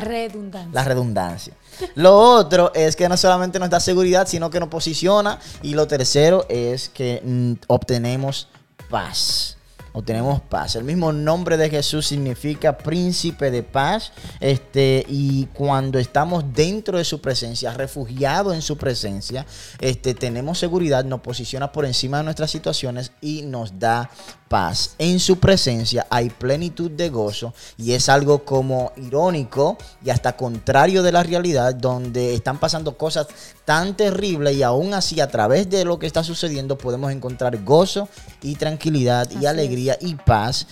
Redundancia. 0.00 0.70
la 0.72 0.84
redundancia. 0.84 1.54
Lo 1.94 2.14
otro 2.18 2.72
es 2.74 2.94
que 2.96 3.08
no 3.08 3.16
solamente 3.16 3.58
nos 3.58 3.70
da 3.70 3.80
seguridad, 3.80 4.26
sino 4.26 4.50
que 4.50 4.60
nos 4.60 4.68
posiciona. 4.68 5.38
Y 5.62 5.74
lo 5.74 5.86
tercero 5.86 6.44
es 6.48 6.88
que 6.90 7.22
mm, 7.24 7.52
obtenemos 7.68 8.48
paz. 8.90 9.55
Obtenemos 9.96 10.42
paz. 10.42 10.76
El 10.76 10.84
mismo 10.84 11.10
nombre 11.10 11.56
de 11.56 11.70
Jesús 11.70 12.06
significa 12.06 12.76
príncipe 12.76 13.50
de 13.50 13.62
paz. 13.62 14.12
Este, 14.40 15.06
y 15.08 15.46
cuando 15.54 15.98
estamos 15.98 16.44
dentro 16.52 16.98
de 16.98 17.04
su 17.04 17.22
presencia, 17.22 17.72
refugiados 17.72 18.54
en 18.54 18.60
su 18.60 18.76
presencia, 18.76 19.46
este, 19.80 20.12
tenemos 20.12 20.58
seguridad, 20.58 21.06
nos 21.06 21.22
posiciona 21.22 21.72
por 21.72 21.86
encima 21.86 22.18
de 22.18 22.24
nuestras 22.24 22.50
situaciones 22.50 23.12
y 23.22 23.40
nos 23.40 23.78
da 23.78 24.10
paz. 24.48 24.96
En 24.98 25.18
su 25.18 25.38
presencia 25.38 26.06
hay 26.10 26.28
plenitud 26.28 26.90
de 26.90 27.08
gozo 27.08 27.54
y 27.78 27.92
es 27.92 28.10
algo 28.10 28.44
como 28.44 28.92
irónico 28.98 29.78
y 30.04 30.10
hasta 30.10 30.36
contrario 30.36 31.02
de 31.02 31.12
la 31.12 31.22
realidad 31.22 31.74
donde 31.74 32.34
están 32.34 32.60
pasando 32.60 32.98
cosas 32.98 33.28
tan 33.66 33.96
terribles 33.96 34.56
y 34.56 34.62
aún 34.62 34.94
así 34.94 35.20
a 35.20 35.28
través 35.28 35.68
de 35.68 35.84
lo 35.84 35.98
que 35.98 36.06
está 36.06 36.22
sucediendo 36.24 36.78
podemos 36.78 37.12
encontrar 37.12 37.62
gozo 37.64 38.08
y 38.40 38.54
tranquilidad 38.54 39.28
y 39.38 39.44
alegría 39.44 39.98
y 40.00 40.14
paz 40.14 40.68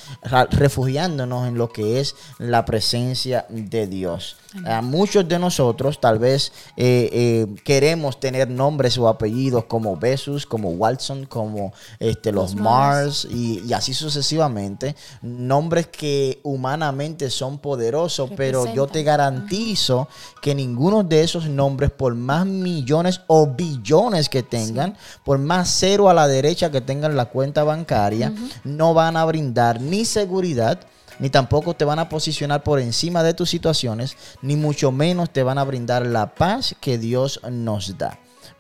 refugiándonos 0.51 1.49
en 1.49 1.59
lo 1.59 1.69
que 1.69 2.01
es 2.01 2.15
la 2.39 2.65
presencia 2.65 3.47
de 3.51 3.89
Dios. 3.89 4.37
A 4.65 4.83
muchos 4.83 5.27
de 5.29 5.39
nosotros 5.39 6.01
tal 6.01 6.19
vez 6.19 6.53
eh, 6.77 7.09
eh, 7.13 7.47
queremos 7.65 8.21
tener 8.21 8.49
nombres 8.49 8.97
o 8.99 9.09
apellidos 9.09 9.65
como 9.65 9.97
Besus, 9.97 10.47
como 10.47 10.71
Watson, 10.71 11.27
como 11.27 11.73
este, 11.99 12.31
los, 12.31 12.53
Los 12.53 12.61
Mars 12.61 13.29
y, 13.31 13.63
y 13.67 13.73
así 13.73 13.95
sucesivamente. 13.95 14.95
Nombres 15.23 15.89
que 15.89 16.41
humanamente 16.43 17.31
son 17.31 17.59
poderosos, 17.59 18.31
pero 18.37 18.73
yo 18.73 18.87
te 18.87 19.03
garantizo 19.03 20.09
que 20.41 20.55
ninguno 20.55 21.03
de 21.03 21.23
esos 21.23 21.49
nombres, 21.49 21.91
por 21.91 22.15
más 22.15 22.47
millones 22.47 23.21
o 23.27 23.47
billones 23.47 24.29
que 24.29 24.43
tengan, 24.43 24.97
por 25.25 25.39
más 25.39 25.69
cero 25.69 26.09
a 26.09 26.15
la 26.15 26.29
derecha 26.29 26.71
que 26.71 26.81
tengan 26.81 27.17
la 27.17 27.27
cuenta 27.27 27.65
bancaria, 27.65 28.33
no 28.63 28.95
van 28.95 29.17
a 29.17 29.25
brindar 29.25 29.81
ni 29.81 30.05
seguridad, 30.05 30.81
ni 31.19 31.31
tampoco 31.31 31.75
te 31.75 31.85
van 31.85 31.99
a 31.99 32.09
posicionar 32.09 32.63
por 32.63 32.81
encima 32.81 33.23
de 33.23 33.35
tus 33.35 33.51
situaciones, 33.51 34.17
ni 34.43 34.57
mucho 34.57 34.93
menos 34.93 35.31
te 35.31 35.43
van 35.43 35.59
a 35.59 35.65
brindar 35.65 36.07
la 36.07 36.35
paz 36.35 36.75
que 36.81 36.99
Dios 36.99 37.41
nos 37.51 37.97
da. 37.99 38.19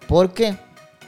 Porque 0.09 0.57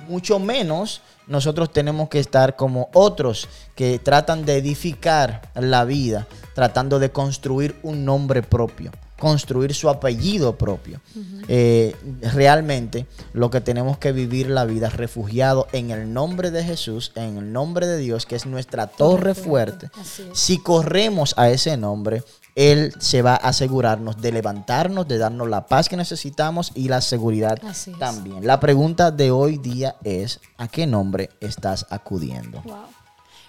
mucho 0.09 0.39
menos 0.39 1.03
nosotros 1.27 1.73
tenemos 1.73 2.09
que 2.09 2.21
estar 2.21 2.57
como 2.57 2.89
otros 2.93 3.49
que 3.75 3.99
tratan 3.99 4.45
de 4.45 4.57
edificar 4.57 5.51
la 5.55 5.85
vida, 5.85 6.27
tratando 6.55 6.99
de 6.99 7.11
construir 7.11 7.77
un 7.83 8.05
nombre 8.05 8.43
propio, 8.43 8.93
construir 9.19 9.75
su 9.75 9.89
apellido 9.89 10.57
propio. 10.57 11.01
Eh, 11.49 11.97
realmente 12.21 13.07
lo 13.33 13.51
que 13.51 13.61
tenemos 13.61 13.99
que 13.99 14.13
vivir 14.13 14.49
la 14.51 14.65
vida 14.65 14.91
refugiado 14.91 15.69
en 15.73 15.91
el 15.91 16.13
nombre 16.13 16.51
de 16.51 16.65
Jesús, 16.65 17.13
en 17.15 17.39
el 17.39 17.53
nombre 17.53 17.87
de 17.87 17.99
Dios, 17.99 18.27
que 18.27 18.37
es 18.37 18.47
nuestra 18.47 18.87
torre 18.87 19.35
fuerte. 19.35 19.91
Si 20.33 20.59
corremos 20.59 21.35
a 21.39 21.49
ese 21.49 21.77
nombre, 21.77 22.25
Él 22.55 22.93
se 22.99 23.23
va 23.23 23.35
a 23.35 23.49
asegurarnos 23.49 24.21
de 24.21 24.33
levantarnos, 24.33 25.09
de 25.09 25.19
darnos 25.19 25.49
la 25.49 25.67
paz 25.67 25.89
que 25.89 25.97
necesitamos 25.97 26.73
y 26.75 26.89
la 26.89 27.01
seguridad 27.01 27.59
también. 27.99 28.47
La 28.47 28.61
pregunta 28.61 29.11
de 29.11 29.31
hoy 29.31 29.59
día 29.59 29.97
es, 30.05 30.41
¿a 30.59 30.69
qué 30.69 30.87
nombre 30.87 31.31
estás 31.41 31.87
acudiendo? 31.91 32.63
Wow. 32.63 32.96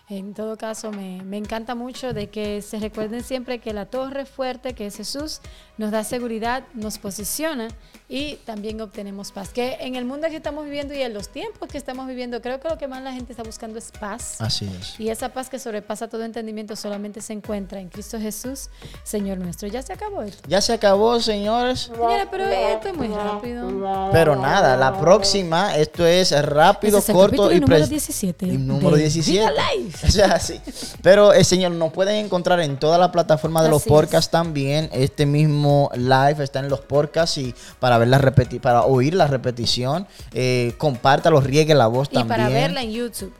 En 0.10 0.34
todo 0.34 0.56
caso, 0.56 0.90
me, 0.92 1.22
me 1.24 1.36
encanta 1.36 1.76
mucho 1.76 2.14
de 2.14 2.30
que 2.30 2.62
se 2.62 2.80
recuerden 2.80 3.26
siempre 3.26 3.60
que 3.60 3.74
la 3.74 3.88
torre 3.88 4.26
fuerte, 4.26 4.74
que 4.74 4.86
es 4.86 4.96
Jesús, 4.96 5.42
nos 5.78 5.92
da 5.92 6.06
seguridad, 6.06 6.64
nos 6.74 6.98
posiciona 6.98 7.68
y 8.08 8.36
también 8.46 8.80
obtenemos 8.80 9.34
paz. 9.34 9.50
Que 9.50 9.76
en 9.82 9.96
el 9.96 10.06
mundo 10.06 10.30
que 10.30 10.38
estamos 10.38 10.64
viviendo 10.64 10.94
y 10.94 11.02
en 11.02 11.14
los 11.14 11.28
tiempos 11.28 11.68
que 11.68 11.78
estamos 11.78 12.08
viviendo, 12.08 12.42
creo 12.42 12.62
que 12.62 12.70
lo 12.70 12.78
que 12.78 12.88
más 12.88 13.04
la 13.04 13.12
gente 13.12 13.34
está 13.34 13.44
buscando 13.44 13.78
es 13.80 13.92
paz. 13.92 14.40
Así 14.40 14.72
es. 14.80 14.98
Y 14.98 15.10
esa 15.10 15.28
paz 15.34 15.50
que 15.50 15.60
sobrepasa 15.60 16.08
todo 16.08 16.24
entendimiento 16.24 16.78
solamente 16.78 17.20
se 17.20 17.34
encuentra 17.34 17.82
en 17.82 17.90
Cristo 17.90 18.18
Jesús, 18.18 18.70
Señor 19.04 19.40
nuestro. 19.40 19.68
Ya 19.68 19.82
se 19.82 19.92
acabó 19.92 20.22
esto. 20.22 20.42
Ya 20.48 20.62
se 20.62 20.72
acabó, 20.72 21.20
señores. 21.20 21.82
Señora, 21.82 22.30
pero 22.32 22.46
esto 22.48 22.88
es 22.88 22.96
muy 22.96 23.10
rápido. 23.10 24.10
Pero 24.14 24.38
nada, 24.38 24.78
la 24.78 24.98
próxima, 24.98 25.76
esto 25.76 26.06
es 26.08 26.32
rápido, 26.46 27.00
es 27.00 27.06
corto 27.08 27.52
y 27.52 27.60
número 27.60 27.84
pres- 27.84 27.90
17 27.90 28.46
y 28.48 28.58
número 28.58 28.96
de 28.96 29.02
17. 29.02 29.32
Vida 29.38 29.52
Live. 29.52 29.97
O 30.08 30.12
sea, 30.12 30.40
sí. 30.40 30.60
Pero, 31.02 31.34
eh, 31.34 31.44
señor, 31.44 31.72
nos 31.72 31.92
pueden 31.92 32.24
encontrar 32.26 32.60
en 32.60 32.78
toda 32.78 32.98
la 32.98 33.12
plataforma 33.12 33.64
de 33.64 33.70
los 33.70 33.82
es. 33.84 33.88
podcasts 33.88 34.30
también. 34.32 34.90
Este 34.94 35.26
mismo 35.26 35.90
live 35.96 36.44
está 36.44 36.60
en 36.60 36.70
los 36.70 36.82
podcasts 36.82 37.38
y 37.38 37.54
para 37.80 37.98
ver 37.98 38.08
la 38.10 38.18
repeti 38.18 38.60
para 38.60 38.84
oír 38.84 39.14
la 39.16 39.28
repetición, 39.28 40.08
eh, 40.34 40.74
compártalo, 40.78 41.42
riegue 41.42 41.74
la 41.76 41.88
voz 41.88 42.08
Y 42.12 42.16
también. 42.16 42.28
para 42.28 42.50
verla 42.50 42.82
en 42.84 42.92
YouTube. 42.92 43.34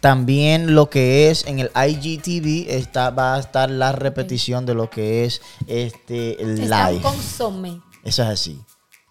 También 0.00 0.74
lo 0.76 0.88
que 0.90 1.28
es 1.30 1.44
en 1.46 1.58
el 1.58 1.70
IGTV 1.74 2.70
está, 2.70 3.10
va 3.10 3.34
a 3.34 3.40
estar 3.40 3.68
la 3.68 3.90
repetición 3.92 4.64
de 4.64 4.74
lo 4.74 4.88
que 4.90 5.24
es 5.24 5.40
este 5.66 6.40
el 6.40 6.60
Está 6.60 6.90
live. 6.90 7.02
consome. 7.02 7.80
Eso 8.04 8.22
es 8.22 8.28
así. 8.28 8.60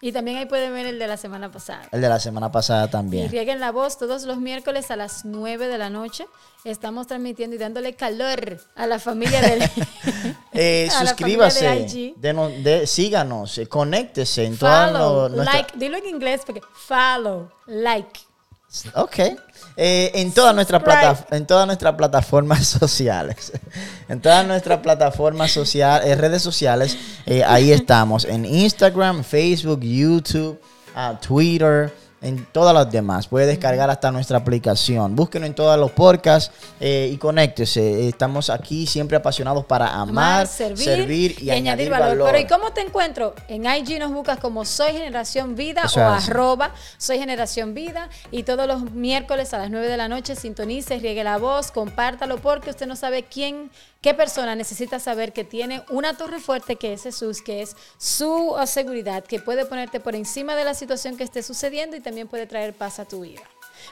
Y 0.02 0.12
también 0.12 0.36
ahí 0.36 0.44
pueden 0.44 0.74
ver 0.74 0.84
el 0.84 0.98
de 0.98 1.06
la 1.06 1.16
semana 1.16 1.50
pasada. 1.50 1.88
El 1.90 2.02
de 2.02 2.08
la 2.10 2.20
semana 2.20 2.52
pasada 2.52 2.84
Y 2.86 2.90
también. 2.90 3.30
rieguen 3.30 3.60
la 3.60 3.72
voz 3.72 3.96
todos 3.96 4.24
los 4.24 4.36
miércoles 4.36 4.90
a 4.90 4.96
las 4.96 5.24
9 5.24 5.68
de 5.68 5.78
la 5.78 5.88
noche. 5.88 6.26
Estamos 6.64 7.06
transmitiendo 7.06 7.56
y 7.56 7.58
dándole 7.58 7.94
calor 7.94 8.58
a 8.74 8.86
la 8.86 8.98
familia 8.98 9.40
del. 9.40 9.62
Eh, 10.58 10.88
a 10.94 11.02
la 11.04 11.10
suscríbase, 11.10 11.64
familia 11.66 11.86
de 11.86 11.98
IG. 11.98 12.14
denos- 12.16 12.62
de- 12.62 12.86
síganos, 12.86 13.58
eh, 13.58 13.66
conéctese 13.68 14.44
en 14.44 14.56
todas 14.56 14.90
Follow, 14.90 15.28
lo- 15.28 15.36
nuestra- 15.36 15.52
like, 15.54 15.72
dilo 15.78 15.96
en 15.98 16.06
inglés 16.06 16.42
porque 16.46 16.62
follow, 16.74 17.50
like. 17.66 18.20
Ok. 18.94 19.18
Eh, 19.78 20.10
en 20.14 20.32
todas 20.32 20.54
nuestras 20.54 20.82
plata- 20.82 21.26
en 21.30 21.46
todas 21.46 21.66
nuestras 21.66 21.94
plataformas 21.96 22.66
sociales. 22.80 23.52
En 24.08 24.20
todas 24.20 24.46
nuestras 24.46 24.80
plataformas 24.80 25.50
sociales, 25.52 26.16
redes 26.18 26.42
sociales, 26.42 26.96
eh, 27.26 27.44
ahí 27.44 27.72
estamos. 27.72 28.24
En 28.24 28.44
Instagram, 28.44 29.22
Facebook, 29.22 29.80
YouTube, 29.80 30.58
ah, 30.94 31.18
Twitter, 31.20 31.92
en 32.22 32.46
todas 32.46 32.74
las 32.74 32.90
demás. 32.90 33.28
Puede 33.28 33.46
descargar 33.46 33.90
hasta 33.90 34.10
nuestra 34.10 34.38
aplicación. 34.38 35.14
Búsquenos 35.14 35.48
en 35.48 35.54
todos 35.54 35.78
los 35.78 35.90
podcasts 35.92 36.52
eh, 36.80 37.10
y 37.12 37.16
conéctese. 37.16 38.08
Estamos 38.08 38.50
aquí 38.50 38.86
siempre 38.86 39.16
apasionados 39.16 39.64
para 39.64 39.88
amar, 39.88 40.46
servir, 40.46 41.36
y, 41.40 41.50
añadir, 41.50 41.90
valor. 41.90 42.26
Pero 42.26 42.38
¿y 42.38 42.46
cómo 42.46 42.72
te 42.72 42.80
encuentro? 42.80 43.34
En 43.48 43.64
IG 43.64 43.98
nos 43.98 44.12
buscas 44.12 44.38
como 44.38 44.64
Soy 44.64 44.92
Generación 44.92 45.54
Vida 45.54 45.82
o 45.82 46.00
así. 46.00 46.30
arroba 46.30 46.72
Soy 46.98 47.18
Generación 47.18 47.74
Vida. 47.74 48.08
Y 48.30 48.42
todos 48.42 48.66
los 48.66 48.90
miércoles 48.92 49.52
a 49.54 49.58
las 49.58 49.70
9 49.70 49.88
de 49.88 49.96
la 49.96 50.08
noche 50.08 50.36
sintonice, 50.36 50.98
riegue 50.98 51.24
la 51.24 51.38
voz, 51.38 51.70
compártalo 51.70 52.38
porque 52.38 52.70
usted 52.70 52.86
no 52.86 52.96
sabe 52.96 53.24
quién, 53.24 53.70
qué 54.06 54.14
persona 54.14 54.54
necesita 54.54 55.00
saber 55.00 55.32
que 55.32 55.42
tiene 55.42 55.82
una 55.90 56.16
torre 56.16 56.38
fuerte 56.38 56.76
que 56.76 56.92
es 56.92 57.02
Jesús, 57.02 57.42
que 57.42 57.60
es 57.60 57.74
su 57.98 58.54
seguridad, 58.64 59.24
que 59.24 59.40
puede 59.40 59.66
ponerte 59.66 59.98
por 59.98 60.14
encima 60.14 60.54
de 60.54 60.62
la 60.62 60.74
situación 60.74 61.16
que 61.16 61.24
esté 61.24 61.42
sucediendo 61.42 61.96
y 61.96 62.00
también 62.00 62.28
puede 62.28 62.46
traer 62.46 62.72
paz 62.72 63.00
a 63.00 63.04
tu 63.04 63.22
vida. 63.22 63.42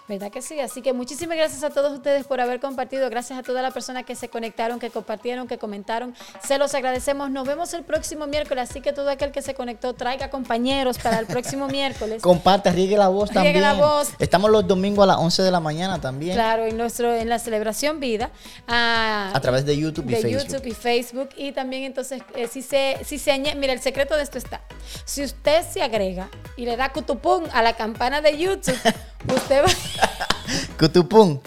¿Verdad 0.09 0.30
que 0.30 0.42
sí? 0.42 0.61
Así 0.61 0.83
que 0.83 0.92
muchísimas 0.92 1.37
gracias 1.37 1.62
a 1.64 1.70
todos 1.70 1.92
ustedes 1.92 2.26
por 2.26 2.40
haber 2.40 2.61
compartido. 2.61 3.09
Gracias 3.11 3.38
a 3.38 3.42
todas 3.42 3.62
las 3.62 3.72
personas 3.72 4.04
que 4.04 4.14
se 4.14 4.28
conectaron, 4.28 4.78
que 4.78 4.90
compartieron, 4.90 5.46
que 5.46 5.59
comentaron. 5.59 6.14
Se 6.46 6.59
los 6.59 6.74
agradecemos. 6.74 7.30
Nos 7.30 7.46
vemos 7.46 7.74
el 7.74 7.85
próximo 7.85 8.26
miércoles. 8.26 8.70
Así 8.70 8.80
que 8.80 8.92
todo 8.92 9.11
aquel 9.11 9.33
que 9.33 9.42
se 9.42 9.54
conectó, 9.54 9.94
traiga 9.94 10.30
compañeros 10.30 10.98
para 10.98 11.18
el 11.18 11.26
próximo 11.26 11.68
miércoles. 11.68 12.22
Comparta, 12.22 12.70
riegue 12.70 12.96
la 12.96 13.09
voz 13.09 13.30
Riegue 13.30 13.61
también. 13.61 13.62
la 13.62 13.74
voz. 13.74 14.11
Estamos 14.18 14.50
los 14.50 14.66
domingos 14.66 15.04
a 15.04 15.07
las 15.07 15.18
11 15.18 15.42
de 15.42 15.50
la 15.50 15.61
mañana 15.61 16.00
también. 16.00 16.35
Claro, 16.35 16.64
en 16.64 16.76
nuestro 16.76 17.14
en 17.14 17.28
la 17.28 17.38
celebración 17.38 18.00
vida 18.00 18.30
ah, 18.66 19.30
A 19.35 19.40
través 19.40 19.64
de 19.64 19.76
YouTube 19.76 20.07
y 20.09 20.14
de 20.14 20.20
Facebook. 20.20 20.42
YouTube 20.42 20.66
y 20.66 20.72
Facebook 20.72 21.28
y 21.37 21.52
también 21.52 21.85
entonces 21.85 22.22
eh, 22.35 22.48
si 22.48 22.62
se 22.62 22.98
si 23.04 23.18
se 23.18 23.33
añade, 23.33 23.57
mira 23.57 23.72
el 23.72 23.80
secreto 23.80 24.16
de 24.16 24.22
esto 24.22 24.38
está. 24.38 24.61
Si 25.04 25.22
usted 25.22 25.64
se 25.68 25.83
agrega 25.83 26.28
y 26.57 26.64
le 26.64 26.76
da 26.76 26.92
cutupún 26.92 27.44
a 27.52 27.62
la 27.62 27.74
campana 27.74 28.20
de 28.20 28.38
YouTube, 28.38 28.78
usted 29.28 29.62
va 29.64 29.68
Cutupún. 30.78 31.40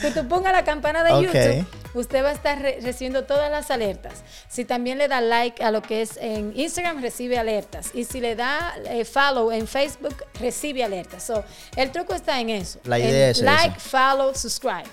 cutupún 0.00 0.46
a 0.46 0.52
la 0.52 0.64
campana 0.64 1.02
de 1.04 1.12
Ok. 1.12 1.22
YouTube. 1.24 1.66
Usted 1.94 2.24
va 2.24 2.30
a 2.30 2.32
estar 2.32 2.60
re- 2.60 2.78
recibiendo 2.82 3.24
todas 3.24 3.50
las 3.50 3.70
alertas. 3.70 4.22
Si 4.48 4.64
también 4.64 4.98
le 4.98 5.08
da 5.08 5.20
like 5.20 5.62
a 5.62 5.70
lo 5.70 5.80
que 5.82 6.02
es 6.02 6.16
en 6.16 6.52
Instagram, 6.58 7.00
recibe 7.00 7.38
alertas. 7.38 7.90
Y 7.94 8.04
si 8.04 8.20
le 8.20 8.34
da 8.34 8.74
eh, 8.86 9.04
follow 9.04 9.52
en 9.52 9.66
Facebook, 9.68 10.16
recibe 10.40 10.82
alertas. 10.82 11.22
So, 11.22 11.44
el 11.76 11.92
truco 11.92 12.14
está 12.14 12.40
en 12.40 12.50
eso. 12.50 12.80
La 12.84 12.98
en 12.98 13.08
idea 13.08 13.30
es 13.30 13.40
like, 13.40 13.76
esa. 13.78 13.88
follow, 14.14 14.34
subscribe. 14.34 14.84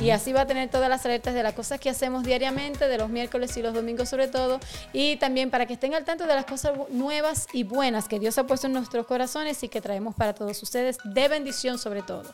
Y 0.00 0.10
así 0.10 0.32
va 0.32 0.40
a 0.40 0.46
tener 0.46 0.68
todas 0.70 0.88
las 0.88 1.04
alertas 1.04 1.34
de 1.34 1.42
las 1.42 1.52
cosas 1.54 1.78
que 1.78 1.90
hacemos 1.90 2.24
diariamente, 2.24 2.88
de 2.88 2.98
los 2.98 3.08
miércoles 3.08 3.56
y 3.56 3.62
los 3.62 3.72
domingos 3.74 4.08
sobre 4.08 4.26
todo. 4.26 4.58
Y 4.92 5.16
también 5.16 5.50
para 5.50 5.66
que 5.66 5.74
estén 5.74 5.94
al 5.94 6.04
tanto 6.04 6.26
de 6.26 6.34
las 6.34 6.44
cosas 6.46 6.72
nuevas 6.88 7.46
y 7.52 7.62
buenas 7.62 8.08
que 8.08 8.18
Dios 8.18 8.36
ha 8.38 8.44
puesto 8.46 8.66
en 8.66 8.72
nuestros 8.72 9.06
corazones 9.06 9.62
y 9.62 9.68
que 9.68 9.80
traemos 9.80 10.14
para 10.16 10.34
todos 10.34 10.60
ustedes, 10.62 10.98
de 11.04 11.28
bendición 11.28 11.78
sobre 11.78 12.02
todo. 12.02 12.24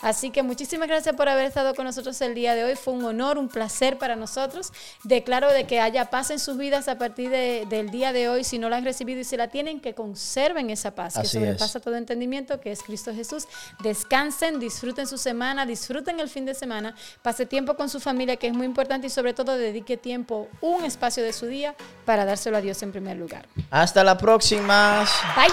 Así 0.00 0.30
que 0.30 0.42
muchísimas 0.42 0.88
gracias 0.88 1.14
por 1.14 1.28
haber 1.28 1.46
estado 1.46 1.74
con 1.74 1.84
nosotros 1.84 2.18
el 2.22 2.34
día 2.34 2.54
de 2.54 2.64
hoy. 2.64 2.76
Fue 2.76 2.94
un 2.94 3.04
honor, 3.04 3.36
un 3.36 3.48
placer 3.48 3.73
para 3.98 4.16
nosotros. 4.16 4.72
Declaro 5.02 5.52
de 5.52 5.66
que 5.66 5.80
haya 5.80 6.06
paz 6.10 6.30
en 6.30 6.38
sus 6.38 6.56
vidas 6.56 6.88
a 6.88 6.96
partir 6.98 7.30
de- 7.30 7.66
del 7.68 7.90
día 7.90 8.12
de 8.12 8.28
hoy. 8.28 8.44
Si 8.44 8.58
no 8.58 8.68
la 8.68 8.76
han 8.76 8.84
recibido 8.84 9.20
y 9.20 9.24
si 9.24 9.36
la 9.36 9.48
tienen, 9.48 9.80
que 9.80 9.94
conserven 9.94 10.70
esa 10.70 10.94
paz, 10.94 11.14
que 11.14 11.20
Así 11.20 11.36
es. 11.38 11.42
sobrepasa 11.44 11.80
todo 11.80 11.96
entendimiento, 11.96 12.60
que 12.60 12.70
es 12.72 12.82
Cristo 12.82 13.12
Jesús. 13.14 13.46
Descansen, 13.82 14.60
disfruten 14.60 15.06
su 15.06 15.18
semana, 15.18 15.66
disfruten 15.66 16.20
el 16.20 16.28
fin 16.28 16.44
de 16.44 16.54
semana, 16.54 16.94
pase 17.22 17.46
tiempo 17.46 17.74
con 17.74 17.88
su 17.88 18.00
familia, 18.00 18.36
que 18.36 18.46
es 18.46 18.52
muy 18.54 18.66
importante, 18.66 19.08
y 19.08 19.10
sobre 19.10 19.34
todo 19.34 19.56
dedique 19.56 19.96
tiempo, 19.96 20.48
un 20.60 20.84
espacio 20.84 21.22
de 21.24 21.32
su 21.32 21.46
día, 21.46 21.74
para 22.04 22.24
dárselo 22.24 22.56
a 22.56 22.60
Dios 22.60 22.82
en 22.82 22.92
primer 22.92 23.16
lugar. 23.16 23.46
Hasta 23.70 24.04
la 24.04 24.16
próxima. 24.16 25.04
Bye. 25.36 25.48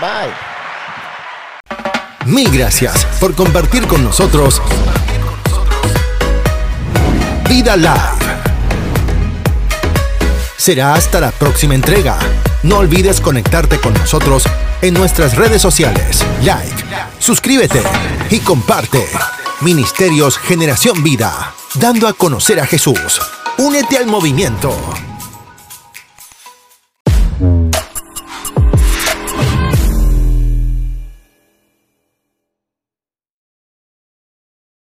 Bye. 0.00 0.34
Mil 2.26 2.50
gracias 2.50 3.06
por 3.20 3.34
compartir 3.34 3.86
con 3.86 4.04
nosotros 4.04 4.60
Vida 7.48 7.76
Live. 7.76 7.92
Será 10.56 10.94
hasta 10.94 11.18
la 11.18 11.30
próxima 11.30 11.74
entrega. 11.74 12.18
No 12.62 12.78
olvides 12.78 13.20
conectarte 13.20 13.80
con 13.80 13.94
nosotros 13.94 14.44
en 14.82 14.92
nuestras 14.92 15.36
redes 15.36 15.62
sociales. 15.62 16.24
Like, 16.42 16.84
suscríbete 17.18 17.82
y 18.30 18.40
comparte. 18.40 19.06
Ministerios 19.62 20.36
Generación 20.36 21.02
Vida, 21.02 21.54
dando 21.74 22.06
a 22.06 22.12
conocer 22.12 22.60
a 22.60 22.66
Jesús. 22.66 23.20
Únete 23.56 23.96
al 23.96 24.06
movimiento. 24.06 24.76